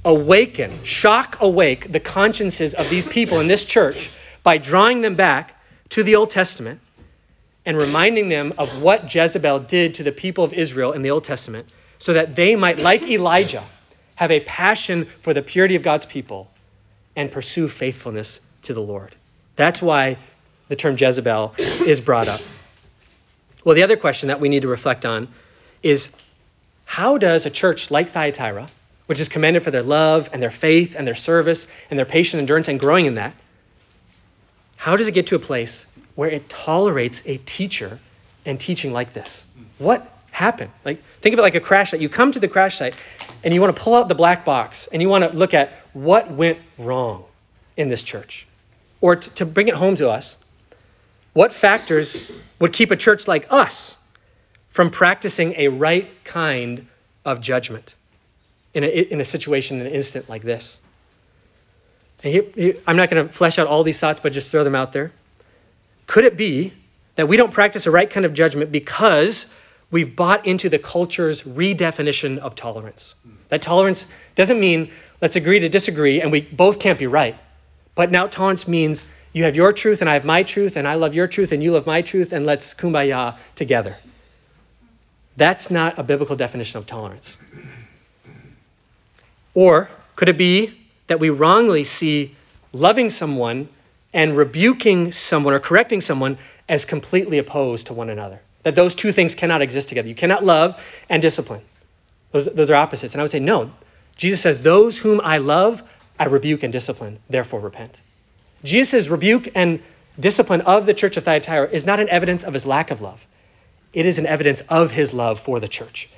[0.06, 4.12] awaken, shock awake the consciences of these people in this church
[4.44, 5.56] by drawing them back
[5.90, 6.80] to the Old Testament
[7.66, 11.24] and reminding them of what Jezebel did to the people of Israel in the Old
[11.24, 11.68] Testament
[12.00, 13.64] so that they might, like Elijah,
[14.16, 16.52] have a passion for the purity of God's people
[17.16, 19.16] and pursue faithfulness to the Lord.
[19.56, 20.18] That's why
[20.68, 22.42] the term Jezebel is brought up.
[23.64, 25.30] Well, the other question that we need to reflect on
[25.82, 26.10] is
[26.86, 28.68] how does a church like Thyatira,
[29.06, 32.40] which is commended for their love and their faith and their service and their patient
[32.40, 33.34] endurance and growing in that,
[34.76, 35.86] how does it get to a place
[36.16, 38.00] where it tolerates a teacher
[38.46, 39.46] and teaching like this?
[39.78, 40.72] What happened?
[40.86, 42.02] Like think of it like a crash site.
[42.02, 42.96] You come to the crash site
[43.44, 45.72] and you want to pull out the black box and you want to look at
[45.94, 47.26] what went wrong
[47.78, 48.48] in this church.
[49.02, 50.38] Or t- to bring it home to us,
[51.34, 53.98] what factors would keep a church like us
[54.70, 56.88] from practicing a right kind
[57.26, 57.96] of judgment
[58.74, 60.80] in a, in a situation, in an instant like this?
[62.22, 64.76] Here, here, I'm not going to flesh out all these thoughts, but just throw them
[64.76, 65.12] out there.
[66.08, 66.74] Could it be
[67.16, 69.54] that we don't practice a right kind of judgment because
[69.92, 73.16] we've bought into the culture's redefinition of tolerance?
[73.50, 74.06] That tolerance
[74.36, 77.38] doesn't mean let's agree to disagree and we both can't be right.
[77.96, 79.02] But now tolerance means
[79.34, 81.64] you have your truth and I have my truth, and I love your truth and
[81.64, 83.98] you love my truth, and let's kumbaya together.
[85.36, 87.36] That's not a biblical definition of tolerance.
[89.54, 90.74] Or could it be
[91.08, 92.36] that we wrongly see
[92.72, 93.70] loving someone
[94.14, 96.38] and rebuking someone or correcting someone
[96.70, 98.42] as completely opposed to one another?
[98.64, 100.08] That those two things cannot exist together.
[100.08, 101.62] You cannot love and discipline.
[102.32, 103.14] Those, those are opposites.
[103.14, 103.72] And I would say, no.
[104.16, 105.84] Jesus says, Those whom I love,
[106.20, 108.00] I rebuke and discipline, therefore repent.
[108.64, 109.82] Jesus' rebuke and
[110.20, 113.26] discipline of the church of Thyatira is not an evidence of his lack of love.
[113.94, 116.10] It is an evidence of his love for the church.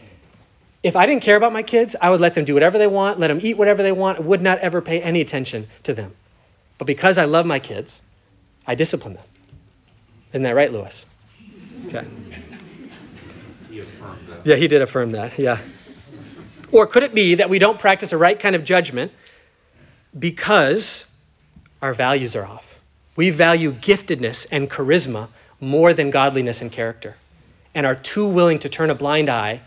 [0.85, 3.17] If I didn't care about my kids, I would let them do whatever they want,
[3.17, 6.13] let them eat whatever they want, would not ever pay any attention to them.
[6.77, 7.99] But because I love my kids,
[8.67, 9.23] I discipline them.
[10.29, 11.03] Isn't that right, Lewis?
[11.87, 12.05] Okay.
[13.71, 14.45] He affirmed that.
[14.45, 15.39] Yeah, he did affirm that.
[15.39, 15.57] Yeah.
[16.71, 19.11] Or could it be that we don't practice a right kind of judgment
[20.17, 21.03] because
[21.81, 22.75] our values are off.
[23.15, 27.15] We value giftedness and charisma more than godliness and character,
[27.73, 29.61] and are too willing to turn a blind eye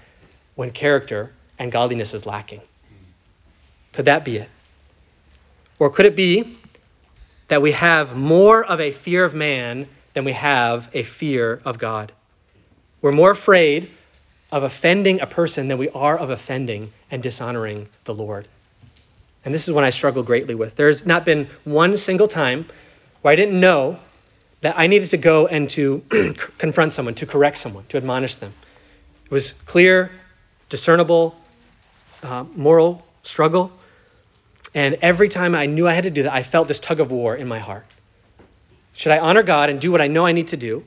[0.59, 2.61] when character and godliness is lacking.
[3.93, 4.49] Could that be it?
[5.79, 6.59] Or could it be
[7.47, 11.79] that we have more of a fear of man than we have a fear of
[11.79, 12.11] God?
[13.01, 13.93] We're more afraid
[14.51, 18.49] of offending a person than we are of offending and dishonoring the Lord.
[19.45, 20.75] And this is one I struggle greatly with.
[20.75, 22.67] There's not been one single time
[23.23, 24.01] where I didn't know
[24.63, 26.03] that I needed to go and to
[26.59, 28.53] confront someone, to correct someone, to admonish them.
[29.25, 30.11] It was clear,
[30.69, 31.37] discernible,
[32.23, 33.73] uh, moral struggle.
[34.75, 37.11] And every time I knew I had to do that, I felt this tug of
[37.11, 37.87] war in my heart.
[38.93, 40.85] Should I honor God and do what I know I need to do?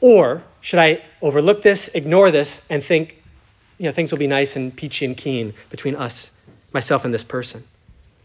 [0.00, 3.16] Or should I overlook this, ignore this, and think,
[3.78, 6.30] you know, things will be nice and peachy and keen between us,
[6.72, 7.62] myself, and this person?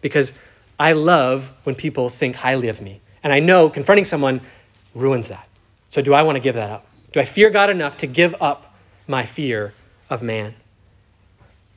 [0.01, 0.33] Because
[0.79, 3.01] I love when people think highly of me.
[3.23, 4.41] And I know confronting someone
[4.93, 5.47] ruins that.
[5.89, 6.85] So do I want to give that up?
[7.11, 8.75] Do I fear God enough to give up
[9.07, 9.73] my fear
[10.09, 10.53] of man?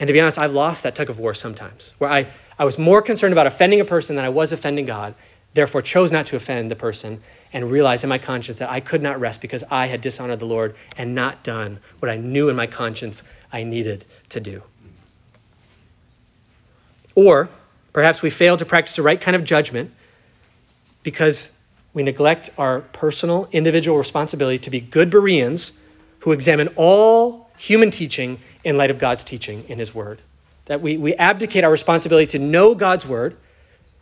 [0.00, 2.78] And to be honest, I've lost that tug of war sometimes, where I, I was
[2.78, 5.14] more concerned about offending a person than I was offending God,
[5.54, 7.20] therefore chose not to offend the person,
[7.52, 10.46] and realized in my conscience that I could not rest because I had dishonored the
[10.46, 14.62] Lord and not done what I knew in my conscience I needed to do.
[17.14, 17.48] Or
[17.92, 19.90] perhaps we fail to practice the right kind of judgment
[21.02, 21.50] because
[21.94, 25.72] we neglect our personal, individual responsibility to be good Bereans
[26.20, 30.20] who examine all human teaching in light of God's teaching in His Word.
[30.66, 33.36] That we, we abdicate our responsibility to know God's Word,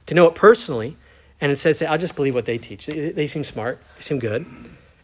[0.06, 0.96] to know it personally,
[1.40, 2.86] and instead say, I'll just believe what they teach.
[2.86, 4.46] They, they seem smart, they seem good.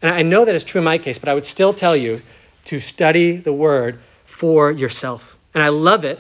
[0.01, 2.23] And I know that is true in my case, but I would still tell you
[2.67, 5.37] to study the Word for yourself.
[5.55, 6.19] And I love it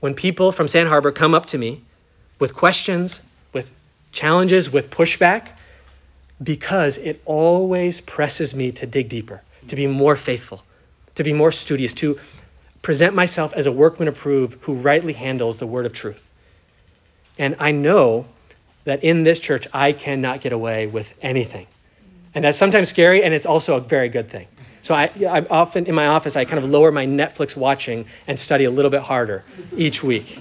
[0.00, 1.82] when people from Sand Harbor come up to me
[2.38, 3.20] with questions,
[3.52, 3.70] with
[4.12, 5.48] challenges, with pushback,
[6.42, 10.62] because it always presses me to dig deeper, to be more faithful,
[11.20, 12.18] to be more studious, to
[12.80, 16.26] present myself as a workman approved who rightly handles the word of truth.
[17.38, 18.24] And I know
[18.84, 21.66] that in this church, I cannot get away with anything.
[22.34, 24.46] And that's sometimes scary, and it's also a very good thing.
[24.80, 28.40] So I, I'm often in my office, I kind of lower my Netflix watching and
[28.40, 29.44] study a little bit harder
[29.76, 30.38] each week.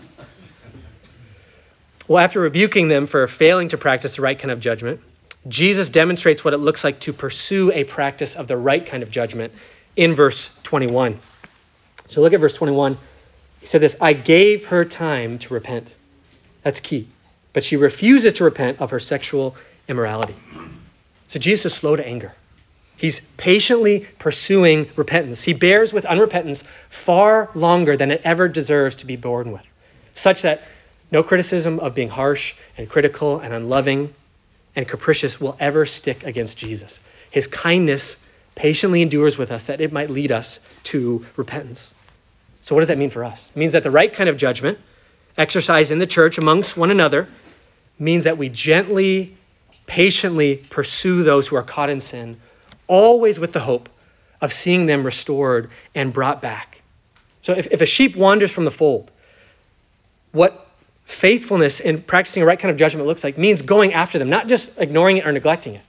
[2.07, 5.01] Well, after rebuking them for failing to practice the right kind of judgment,
[5.49, 9.11] Jesus demonstrates what it looks like to pursue a practice of the right kind of
[9.11, 9.51] judgment
[9.99, 11.19] in verse 21.
[12.07, 12.97] So look at verse 21.
[13.59, 15.93] He said this I gave her time to repent.
[16.63, 17.09] That's key.
[17.51, 19.57] But she refuses to repent of her sexual
[19.89, 20.35] immorality.
[21.27, 22.33] So Jesus is slow to anger.
[22.95, 25.41] He's patiently pursuing repentance.
[25.41, 29.67] He bears with unrepentance far longer than it ever deserves to be borne with,
[30.13, 30.61] such that
[31.11, 34.13] no criticism of being harsh and critical and unloving
[34.77, 37.01] and capricious will ever stick against Jesus.
[37.31, 38.15] His kindness
[38.59, 41.93] patiently endures with us that it might lead us to repentance.
[42.61, 43.49] So, what does that mean for us?
[43.55, 44.77] It means that the right kind of judgment
[45.37, 47.29] exercised in the church amongst one another
[47.97, 49.37] means that we gently,
[49.87, 52.37] patiently pursue those who are caught in sin,
[52.85, 53.87] always with the hope
[54.41, 56.81] of seeing them restored and brought back.
[57.43, 59.09] So, if, if a sheep wanders from the fold,
[60.33, 60.67] what
[61.05, 64.49] faithfulness in practicing a right kind of judgment looks like means going after them, not
[64.49, 65.81] just ignoring it or neglecting it.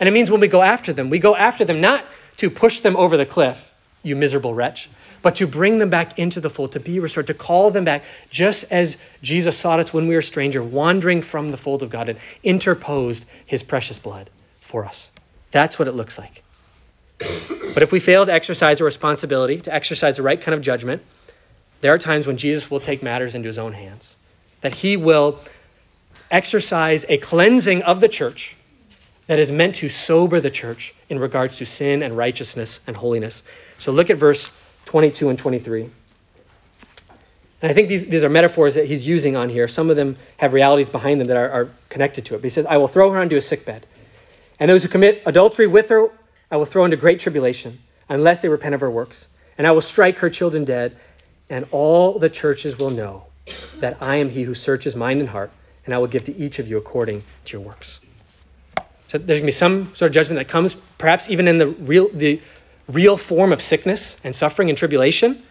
[0.00, 2.04] And it means when we go after them, we go after them not
[2.38, 3.62] to push them over the cliff,
[4.02, 4.88] you miserable wretch,
[5.20, 8.02] but to bring them back into the fold, to be restored, to call them back,
[8.30, 12.08] just as Jesus sought us when we were stranger, wandering from the fold of God
[12.08, 14.30] and interposed his precious blood
[14.62, 15.10] for us.
[15.50, 16.42] That's what it looks like.
[17.18, 21.02] But if we fail to exercise a responsibility, to exercise the right kind of judgment,
[21.82, 24.16] there are times when Jesus will take matters into his own hands
[24.62, 25.40] that he will
[26.30, 28.56] exercise a cleansing of the church
[29.30, 33.44] that is meant to sober the church in regards to sin and righteousness and holiness.
[33.78, 34.50] So look at verse
[34.86, 35.82] 22 and 23.
[37.62, 39.68] And I think these, these are metaphors that he's using on here.
[39.68, 42.38] Some of them have realities behind them that are, are connected to it.
[42.38, 43.86] But he says, I will throw her onto a sickbed.
[44.58, 46.08] And those who commit adultery with her,
[46.50, 47.78] I will throw into great tribulation,
[48.08, 49.28] unless they repent of her works.
[49.58, 50.96] And I will strike her children dead,
[51.48, 53.26] and all the churches will know
[53.76, 55.52] that I am he who searches mind and heart,
[55.86, 58.00] and I will give to each of you according to your works.
[59.10, 61.66] So there's going to be some sort of judgment that comes, perhaps even in the
[61.66, 62.40] real, the
[62.86, 65.42] real form of sickness and suffering and tribulation.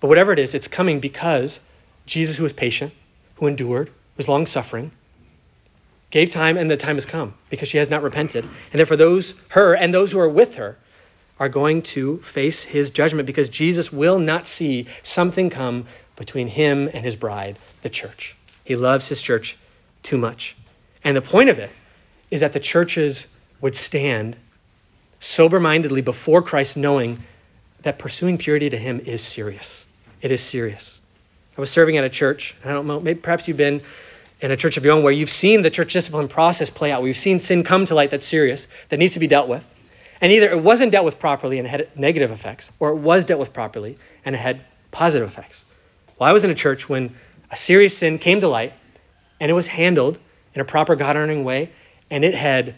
[0.00, 1.60] But whatever it is, it's coming because
[2.06, 2.92] Jesus, who was patient,
[3.36, 4.90] who endured, was long suffering,
[6.10, 8.44] gave time, and the time has come because she has not repented.
[8.44, 10.76] And therefore, those, her and those who are with her,
[11.38, 15.86] are going to face his judgment because Jesus will not see something come
[16.16, 18.34] between him and his bride, the church.
[18.64, 19.56] He loves his church
[20.02, 20.56] too much.
[21.04, 21.70] And the point of it
[22.30, 23.26] is that the churches
[23.60, 24.36] would stand
[25.20, 27.18] sober mindedly before Christ, knowing
[27.82, 29.86] that pursuing purity to Him is serious.
[30.20, 31.00] It is serious.
[31.56, 32.54] I was serving at a church.
[32.64, 33.80] I don't know, maybe perhaps you've been
[34.40, 37.02] in a church of your own where you've seen the church discipline process play out.
[37.02, 39.64] We've seen sin come to light that's serious, that needs to be dealt with.
[40.20, 43.24] And either it wasn't dealt with properly and it had negative effects, or it was
[43.24, 44.60] dealt with properly and it had
[44.90, 45.64] positive effects.
[46.18, 47.14] Well, I was in a church when
[47.50, 48.72] a serious sin came to light
[49.40, 50.18] and it was handled
[50.54, 51.70] in a proper God honoring way,
[52.10, 52.74] and it had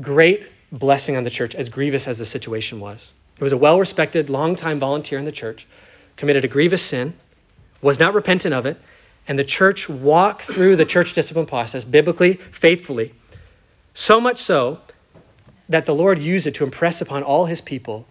[0.00, 3.12] great blessing on the church, as grievous as the situation was.
[3.38, 5.66] It was a well respected, long-time volunteer in the church,
[6.16, 7.14] committed a grievous sin,
[7.82, 8.76] was not repentant of it,
[9.26, 13.14] and the church walked through the church discipline process biblically, faithfully,
[13.94, 14.80] so much so
[15.68, 18.06] that the Lord used it to impress upon all his people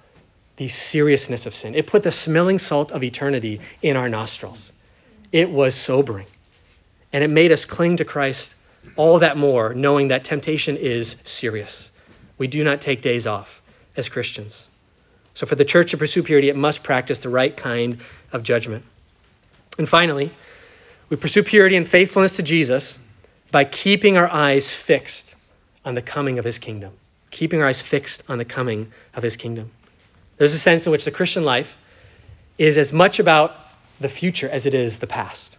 [0.57, 1.75] the seriousness of sin.
[1.75, 4.71] It put the smelling salt of eternity in our nostrils.
[5.31, 6.27] It was sobering.
[7.11, 8.53] And it made us cling to Christ
[8.95, 11.91] all that more, knowing that temptation is serious.
[12.37, 13.61] We do not take days off
[13.95, 14.67] as Christians.
[15.33, 17.99] So, for the church to pursue purity, it must practice the right kind
[18.31, 18.85] of judgment.
[19.77, 20.31] And finally,
[21.09, 22.99] we pursue purity and faithfulness to Jesus
[23.51, 25.35] by keeping our eyes fixed
[25.85, 26.93] on the coming of his kingdom.
[27.31, 29.71] Keeping our eyes fixed on the coming of his kingdom.
[30.37, 31.75] There's a sense in which the Christian life
[32.57, 33.55] is as much about
[33.99, 35.57] the future as it is the past.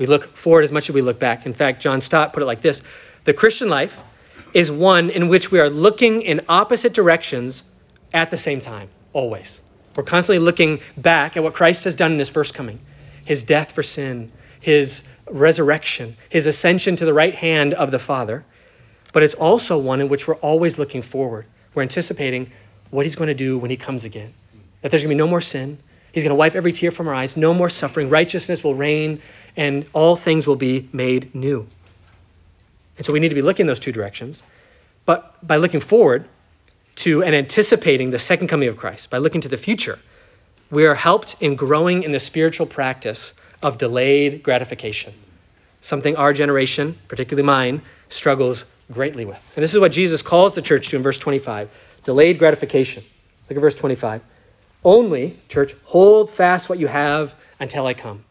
[0.00, 1.44] We look forward as much as we look back.
[1.44, 2.82] In fact, John Stott put it like this
[3.24, 3.96] The Christian life
[4.54, 7.62] is one in which we are looking in opposite directions
[8.12, 9.60] at the same time, always.
[9.94, 12.80] We're constantly looking back at what Christ has done in his first coming
[13.26, 18.44] his death for sin, his resurrection, his ascension to the right hand of the Father.
[19.12, 21.44] But it's also one in which we're always looking forward.
[21.74, 22.50] We're anticipating
[22.88, 24.32] what he's going to do when he comes again.
[24.80, 25.78] That there's going to be no more sin.
[26.12, 28.08] He's going to wipe every tear from our eyes, no more suffering.
[28.08, 29.22] Righteousness will reign,
[29.56, 31.66] and all things will be made new.
[32.96, 34.42] And so we need to be looking in those two directions.
[35.06, 36.26] But by looking forward
[36.96, 39.98] to and anticipating the second coming of Christ, by looking to the future,
[40.70, 43.32] we are helped in growing in the spiritual practice
[43.62, 45.14] of delayed gratification,
[45.82, 49.40] something our generation, particularly mine, struggles greatly with.
[49.56, 51.70] And this is what Jesus calls the church to in verse 25
[52.04, 53.04] delayed gratification.
[53.48, 54.22] Look at verse 25.
[54.84, 58.24] Only, church, hold fast what you have until I come.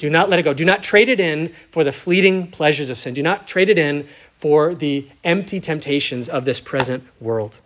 [0.00, 0.54] Do not let it go.
[0.54, 3.12] Do not trade it in for the fleeting pleasures of sin.
[3.12, 7.56] Do not trade it in for the empty temptations of this present world.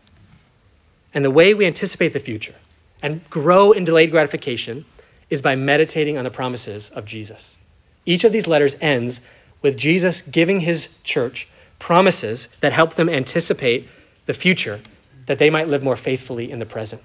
[1.14, 2.56] And the way we anticipate the future
[3.02, 4.84] and grow in delayed gratification
[5.30, 7.56] is by meditating on the promises of Jesus.
[8.04, 9.20] Each of these letters ends
[9.62, 11.46] with Jesus giving his church
[11.78, 13.88] promises that help them anticipate
[14.26, 14.80] the future
[15.26, 17.00] that they might live more faithfully in the present.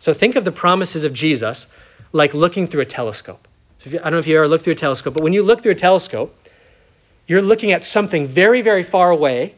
[0.00, 1.66] So think of the promises of Jesus
[2.12, 3.48] like looking through a telescope.
[3.82, 5.42] So you, I don't know if you ever looked through a telescope, but when you
[5.42, 6.36] look through a telescope,
[7.26, 9.56] you're looking at something very, very far away,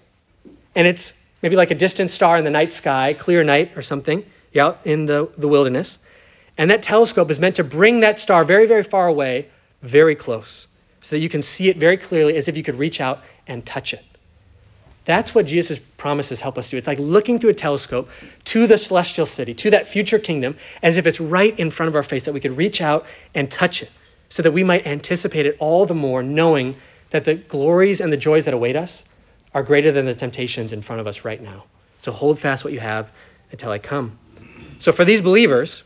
[0.75, 1.13] and it's
[1.43, 4.25] maybe like a distant star in the night sky, clear night or something,
[4.57, 5.99] out in the, the wilderness.
[6.57, 9.49] And that telescope is meant to bring that star very, very far away,
[9.83, 10.67] very close,
[11.03, 13.67] so that you can see it very clearly as if you could reach out and
[13.67, 14.05] touch it.
[15.05, 16.79] That's what Jesus' promises help us do.
[16.79, 18.09] It's like looking through a telescope
[18.45, 21.97] to the celestial city, to that future kingdom, as if it's right in front of
[21.97, 23.05] our face, that we could reach out
[23.35, 23.91] and touch it,
[24.35, 26.75] so that we might anticipate it all the more, knowing
[27.11, 29.05] that the glories and the joys that await us
[29.55, 31.63] are greater than the temptations in front of us right now.
[32.03, 33.13] So hold fast what you have
[33.53, 34.19] until I come.
[34.81, 35.85] So for these believers,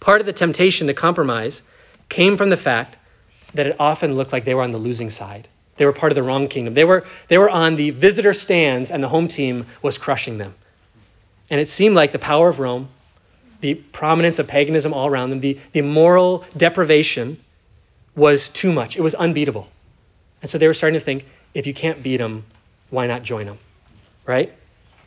[0.00, 1.62] part of the temptation to compromise
[2.10, 2.96] came from the fact
[3.54, 5.48] that it often looked like they were on the losing side.
[5.78, 6.74] They were part of the wrong kingdom.
[6.74, 10.54] They were, they were on the visitor stands, and the home team was crushing them.
[11.48, 12.90] And it seemed like the power of Rome,
[13.62, 17.38] the prominence of paganism all around them, the, the moral deprivation
[18.16, 18.96] was too much.
[18.96, 19.68] It was unbeatable.
[20.42, 22.44] And so they were starting to think if you can't beat them,
[22.90, 23.58] why not join them?
[24.24, 24.52] Right?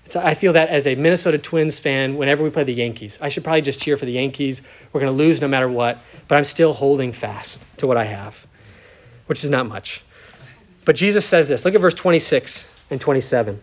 [0.10, 3.30] So I feel that as a Minnesota Twins fan, whenever we play the Yankees, I
[3.30, 4.62] should probably just cheer for the Yankees.
[4.92, 8.06] We're going to lose no matter what, but I'm still holding fast to what I
[8.06, 8.48] have,
[9.28, 10.02] which is not much.
[10.84, 11.64] But Jesus says this.
[11.64, 13.62] Look at verse 26 and 27.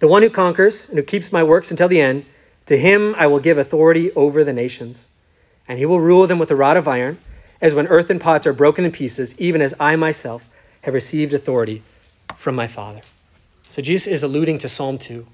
[0.00, 2.26] The one who conquers and who keeps my works until the end,
[2.66, 5.02] to him I will give authority over the nations.
[5.66, 7.18] And he will rule them with a rod of iron,
[7.62, 10.44] as when earthen pots are broken in pieces, even as I myself
[10.82, 11.82] have received authority
[12.36, 13.00] from my Father.
[13.70, 15.24] So Jesus is alluding to Psalm 2.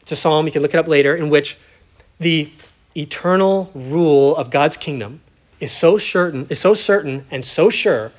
[0.00, 1.58] It's a psalm, you can look it up later, in which
[2.18, 2.50] the
[2.96, 5.20] eternal rule of God's kingdom
[5.60, 8.10] is so certain, is so certain and so sure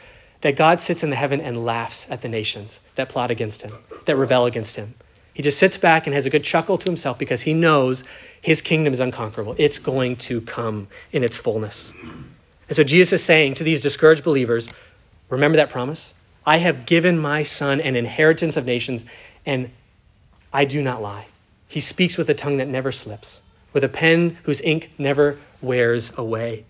[0.41, 3.73] that God sits in the heaven and laughs at the nations that plot against him,
[4.05, 4.93] that rebel against him.
[5.33, 8.03] He just sits back and has a good chuckle to himself because he knows
[8.41, 9.55] his kingdom is unconquerable.
[9.57, 11.91] It's going to come in its fullness.
[12.71, 14.69] And so Jesus is saying to these discouraged believers,
[15.27, 16.13] remember that promise?
[16.45, 19.03] I have given my son an inheritance of nations,
[19.45, 19.71] and
[20.53, 21.25] I do not lie.
[21.67, 23.41] He speaks with a tongue that never slips,
[23.73, 26.63] with a pen whose ink never wears away.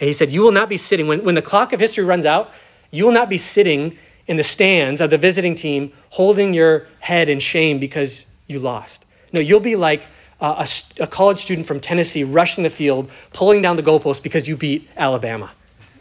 [0.00, 2.24] And he said, You will not be sitting, when, when the clock of history runs
[2.24, 2.50] out,
[2.90, 7.28] you will not be sitting in the stands of the visiting team holding your head
[7.28, 9.04] in shame because you lost.
[9.34, 10.02] No, you'll be like
[10.40, 10.68] a,
[10.98, 14.88] a, college student from Tennessee rushing the field, pulling down the goalpost because you beat
[14.96, 15.50] Alabama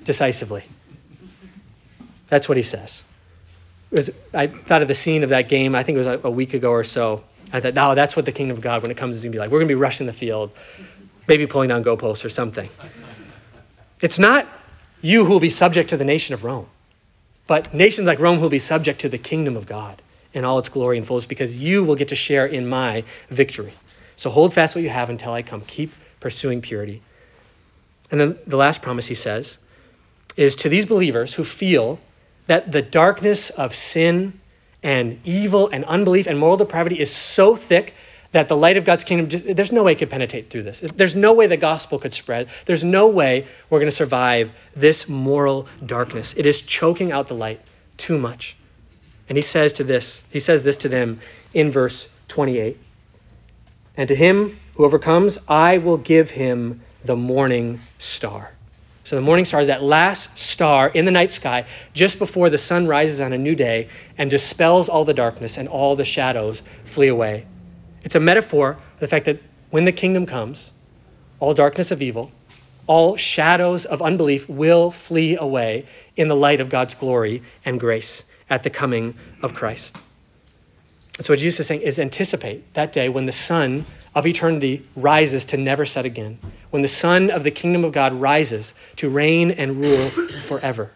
[0.05, 0.63] decisively.
[2.29, 3.03] That's what he says.
[3.91, 6.31] Was, I thought of the scene of that game, I think it was a, a
[6.31, 7.23] week ago or so.
[7.51, 9.35] I thought, no, that's what the kingdom of God, when it comes, is going to
[9.35, 9.49] be like.
[9.49, 10.51] We're going to be rushing the field,
[11.27, 12.69] maybe pulling down goalposts or something.
[14.01, 14.47] It's not
[15.01, 16.67] you who will be subject to the nation of Rome,
[17.47, 20.01] but nations like Rome who will be subject to the kingdom of God
[20.33, 23.73] in all its glory and fullness because you will get to share in my victory.
[24.19, 25.61] So hold fast what you have until I come.
[25.61, 27.01] Keep pursuing purity.
[28.11, 29.57] And then the last promise he says
[30.35, 32.01] is to these believers who feel
[32.47, 34.37] that the darkness of sin
[34.83, 37.93] and evil and unbelief and moral depravity is so thick
[38.33, 40.81] that the light of God's kingdom, just, there's no way it could penetrate through this.
[40.81, 42.49] There's no way the gospel could spread.
[42.65, 46.33] There's no way we're going to survive this moral darkness.
[46.35, 47.61] It is choking out the light
[47.95, 48.57] too much.
[49.29, 51.21] And he says to this, he says this to them
[51.53, 52.77] in verse 28.
[53.99, 58.49] And to him who overcomes, I will give him the morning star.
[59.03, 62.57] So the morning star is that last star in the night sky just before the
[62.57, 66.61] sun rises on a new day and dispels all the darkness and all the shadows
[66.85, 67.45] flee away.
[68.01, 70.71] It's a metaphor for the fact that when the kingdom comes,
[71.41, 72.31] all darkness of evil,
[72.87, 78.23] all shadows of unbelief will flee away in the light of God's glory and grace
[78.49, 79.97] at the coming of Christ.
[81.19, 85.43] That's what Jesus is saying is anticipate that day when the sun of eternity rises
[85.45, 86.39] to never set again,
[86.69, 90.09] when the sun of the kingdom of God rises to reign and rule
[90.47, 90.89] forever.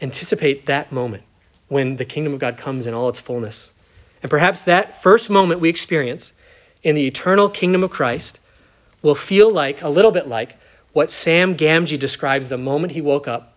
[0.00, 1.24] Anticipate that moment
[1.66, 3.72] when the kingdom of God comes in all its fullness.
[4.22, 6.32] And perhaps that first moment we experience
[6.84, 8.38] in the eternal kingdom of Christ
[9.02, 10.54] will feel like, a little bit like,
[10.92, 13.54] what Sam Gamgee describes the moment he woke up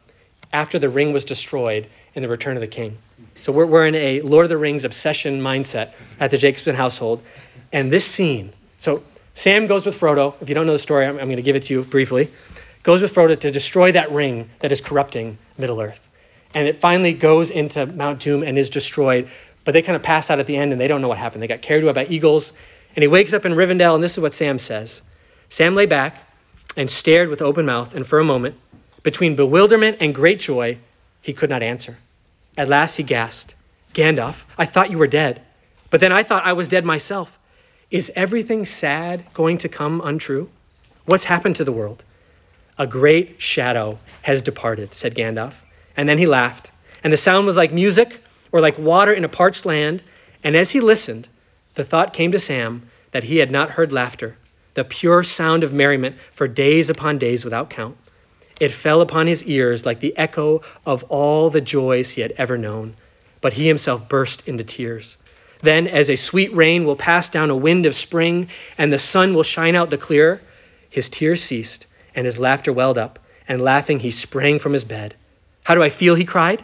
[0.51, 1.85] after the ring was destroyed
[2.15, 2.97] in the Return of the King.
[3.41, 7.23] So we're, we're in a Lord of the Rings obsession mindset at the Jacobson household.
[7.71, 9.03] And this scene, so
[9.35, 10.35] Sam goes with Frodo.
[10.41, 12.29] If you don't know the story, I'm, I'm going to give it to you briefly.
[12.83, 16.05] Goes with Frodo to destroy that ring that is corrupting Middle Earth.
[16.53, 19.29] And it finally goes into Mount Doom and is destroyed.
[19.65, 21.43] But they kind of pass out at the end and they don't know what happened.
[21.43, 22.53] They got carried away by eagles.
[22.95, 25.01] And he wakes up in Rivendell, and this is what Sam says
[25.49, 26.15] Sam lay back
[26.75, 28.55] and stared with open mouth, and for a moment,
[29.03, 30.77] between bewilderment and great joy,
[31.21, 31.97] he could not answer.
[32.59, 33.55] At last he gasped,
[33.93, 35.41] Gandalf, I thought you were dead.
[35.89, 37.39] But then I thought I was dead myself.
[37.89, 40.49] Is everything sad going to come untrue?
[41.05, 42.03] What's happened to the world?
[42.77, 45.53] A great shadow has departed, said Gandalf.
[45.95, 46.71] And then he laughed.
[47.01, 48.19] And the sound was like music
[48.51, 50.03] or like water in a parched land.
[50.43, 51.29] And as he listened,
[51.75, 54.35] the thought came to Sam that he had not heard laughter,
[54.73, 57.95] the pure sound of merriment, for days upon days without count.
[58.59, 62.57] It fell upon his ears like the echo of all the joys he had ever
[62.57, 62.95] known,
[63.41, 65.15] but he himself burst into tears.
[65.61, 69.33] Then, as a sweet rain will pass down a wind of spring, and the sun
[69.33, 70.41] will shine out the clearer,
[70.89, 71.85] his tears ceased,
[72.15, 75.15] and his laughter welled up, and laughing he sprang from his bed.
[75.63, 76.15] How do I feel?
[76.15, 76.63] he cried.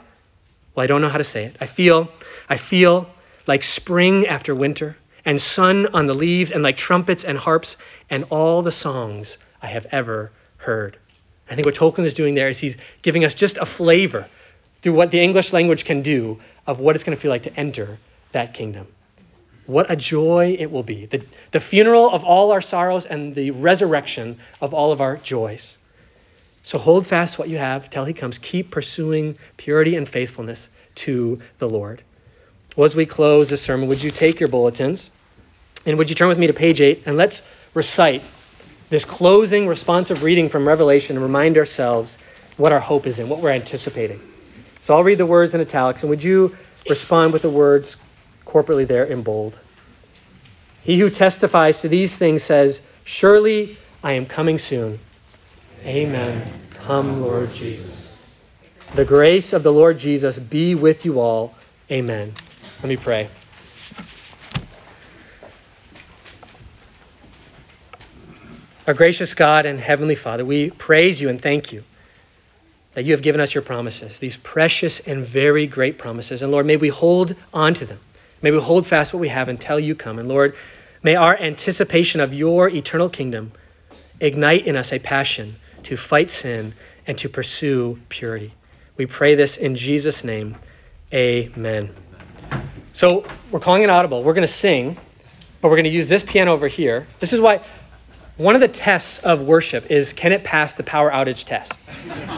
[0.73, 1.55] Well, I don't know how to say it.
[1.61, 2.09] I feel,
[2.49, 3.09] I feel
[3.47, 7.77] like spring after winter, and sun on the leaves, and like trumpets and harps,
[8.09, 10.97] and all the songs I have ever heard.
[11.49, 14.27] I think what Tolkien is doing there is he's giving us just a flavor
[14.81, 17.59] through what the English language can do of what it's going to feel like to
[17.59, 17.97] enter
[18.31, 18.87] that kingdom.
[19.67, 21.07] What a joy it will be.
[21.07, 25.77] The, the funeral of all our sorrows and the resurrection of all of our joys.
[26.63, 28.37] So hold fast what you have till he comes.
[28.37, 32.01] Keep pursuing purity and faithfulness to the Lord.
[32.75, 35.09] Well, as we close this sermon, would you take your bulletins
[35.85, 38.23] and would you turn with me to page 8 and let's recite
[38.89, 42.17] this closing responsive reading from Revelation and remind ourselves
[42.57, 44.19] what our hope is in, what we're anticipating.
[44.81, 46.55] So I'll read the words in italics, and would you
[46.89, 47.97] respond with the words
[48.45, 49.57] corporately there in bold?
[50.83, 54.99] He who testifies to these things says, Surely I am coming soon.
[55.83, 56.47] Amen.
[56.69, 58.45] Come, Lord Jesus.
[58.93, 61.55] The grace of the Lord Jesus be with you all.
[61.91, 62.33] Amen.
[62.81, 63.29] Let me pray.
[68.87, 71.83] Our gracious God and Heavenly Father, we praise you and thank you
[72.93, 76.43] that you have given us your promises, these precious and very great promises.
[76.43, 77.99] And Lord, may we hold on to them.
[78.43, 80.19] May we hold fast what we have until you come.
[80.19, 80.55] And Lord,
[81.01, 83.53] may our anticipation of your eternal kingdom
[84.19, 86.75] ignite in us a passion to fight sin
[87.07, 88.53] and to pursue purity.
[88.97, 90.57] We pray this in Jesus' name.
[91.11, 91.89] Amen.
[92.93, 94.23] So we're calling it audible.
[94.23, 94.95] We're going to sing,
[95.59, 97.07] but we're going to use this piano over here.
[97.19, 97.61] This is why
[98.37, 101.79] one of the tests of worship is can it pass the power outage test?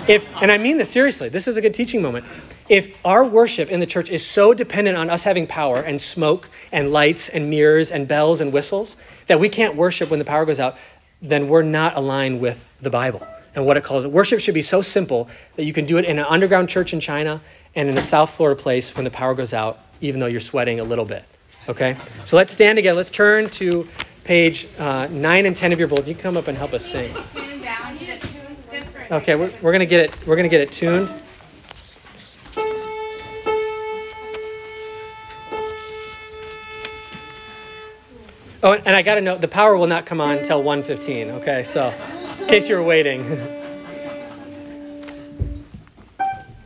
[0.08, 2.26] If and I mean this seriously, this is a good teaching moment.
[2.70, 6.50] If our worship in the church is so dependent on us having power and smoke
[6.72, 8.96] and lights and mirrors and bells and whistles
[9.26, 10.78] that we can't worship when the power goes out,
[11.22, 13.26] then we're not aligned with the Bible
[13.56, 14.12] and what it calls it.
[14.12, 17.00] Worship should be so simple that you can do it in an underground church in
[17.00, 17.42] China
[17.74, 20.80] and in a South Florida place when the power goes out, even though you're sweating
[20.80, 21.26] a little bit.
[21.68, 21.98] Okay?
[22.26, 22.96] So let's stand again.
[22.96, 23.84] Let's turn to
[24.28, 26.10] page uh, 9 and 10 of your bulletin.
[26.10, 27.16] You can come up and help us sing.
[29.10, 31.10] Okay, we're, we're going to get it we're going to get it tuned.
[38.64, 41.30] Oh, and I got to note the power will not come on until 1:15.
[41.42, 41.94] Okay, so
[42.42, 43.24] in case you were waiting.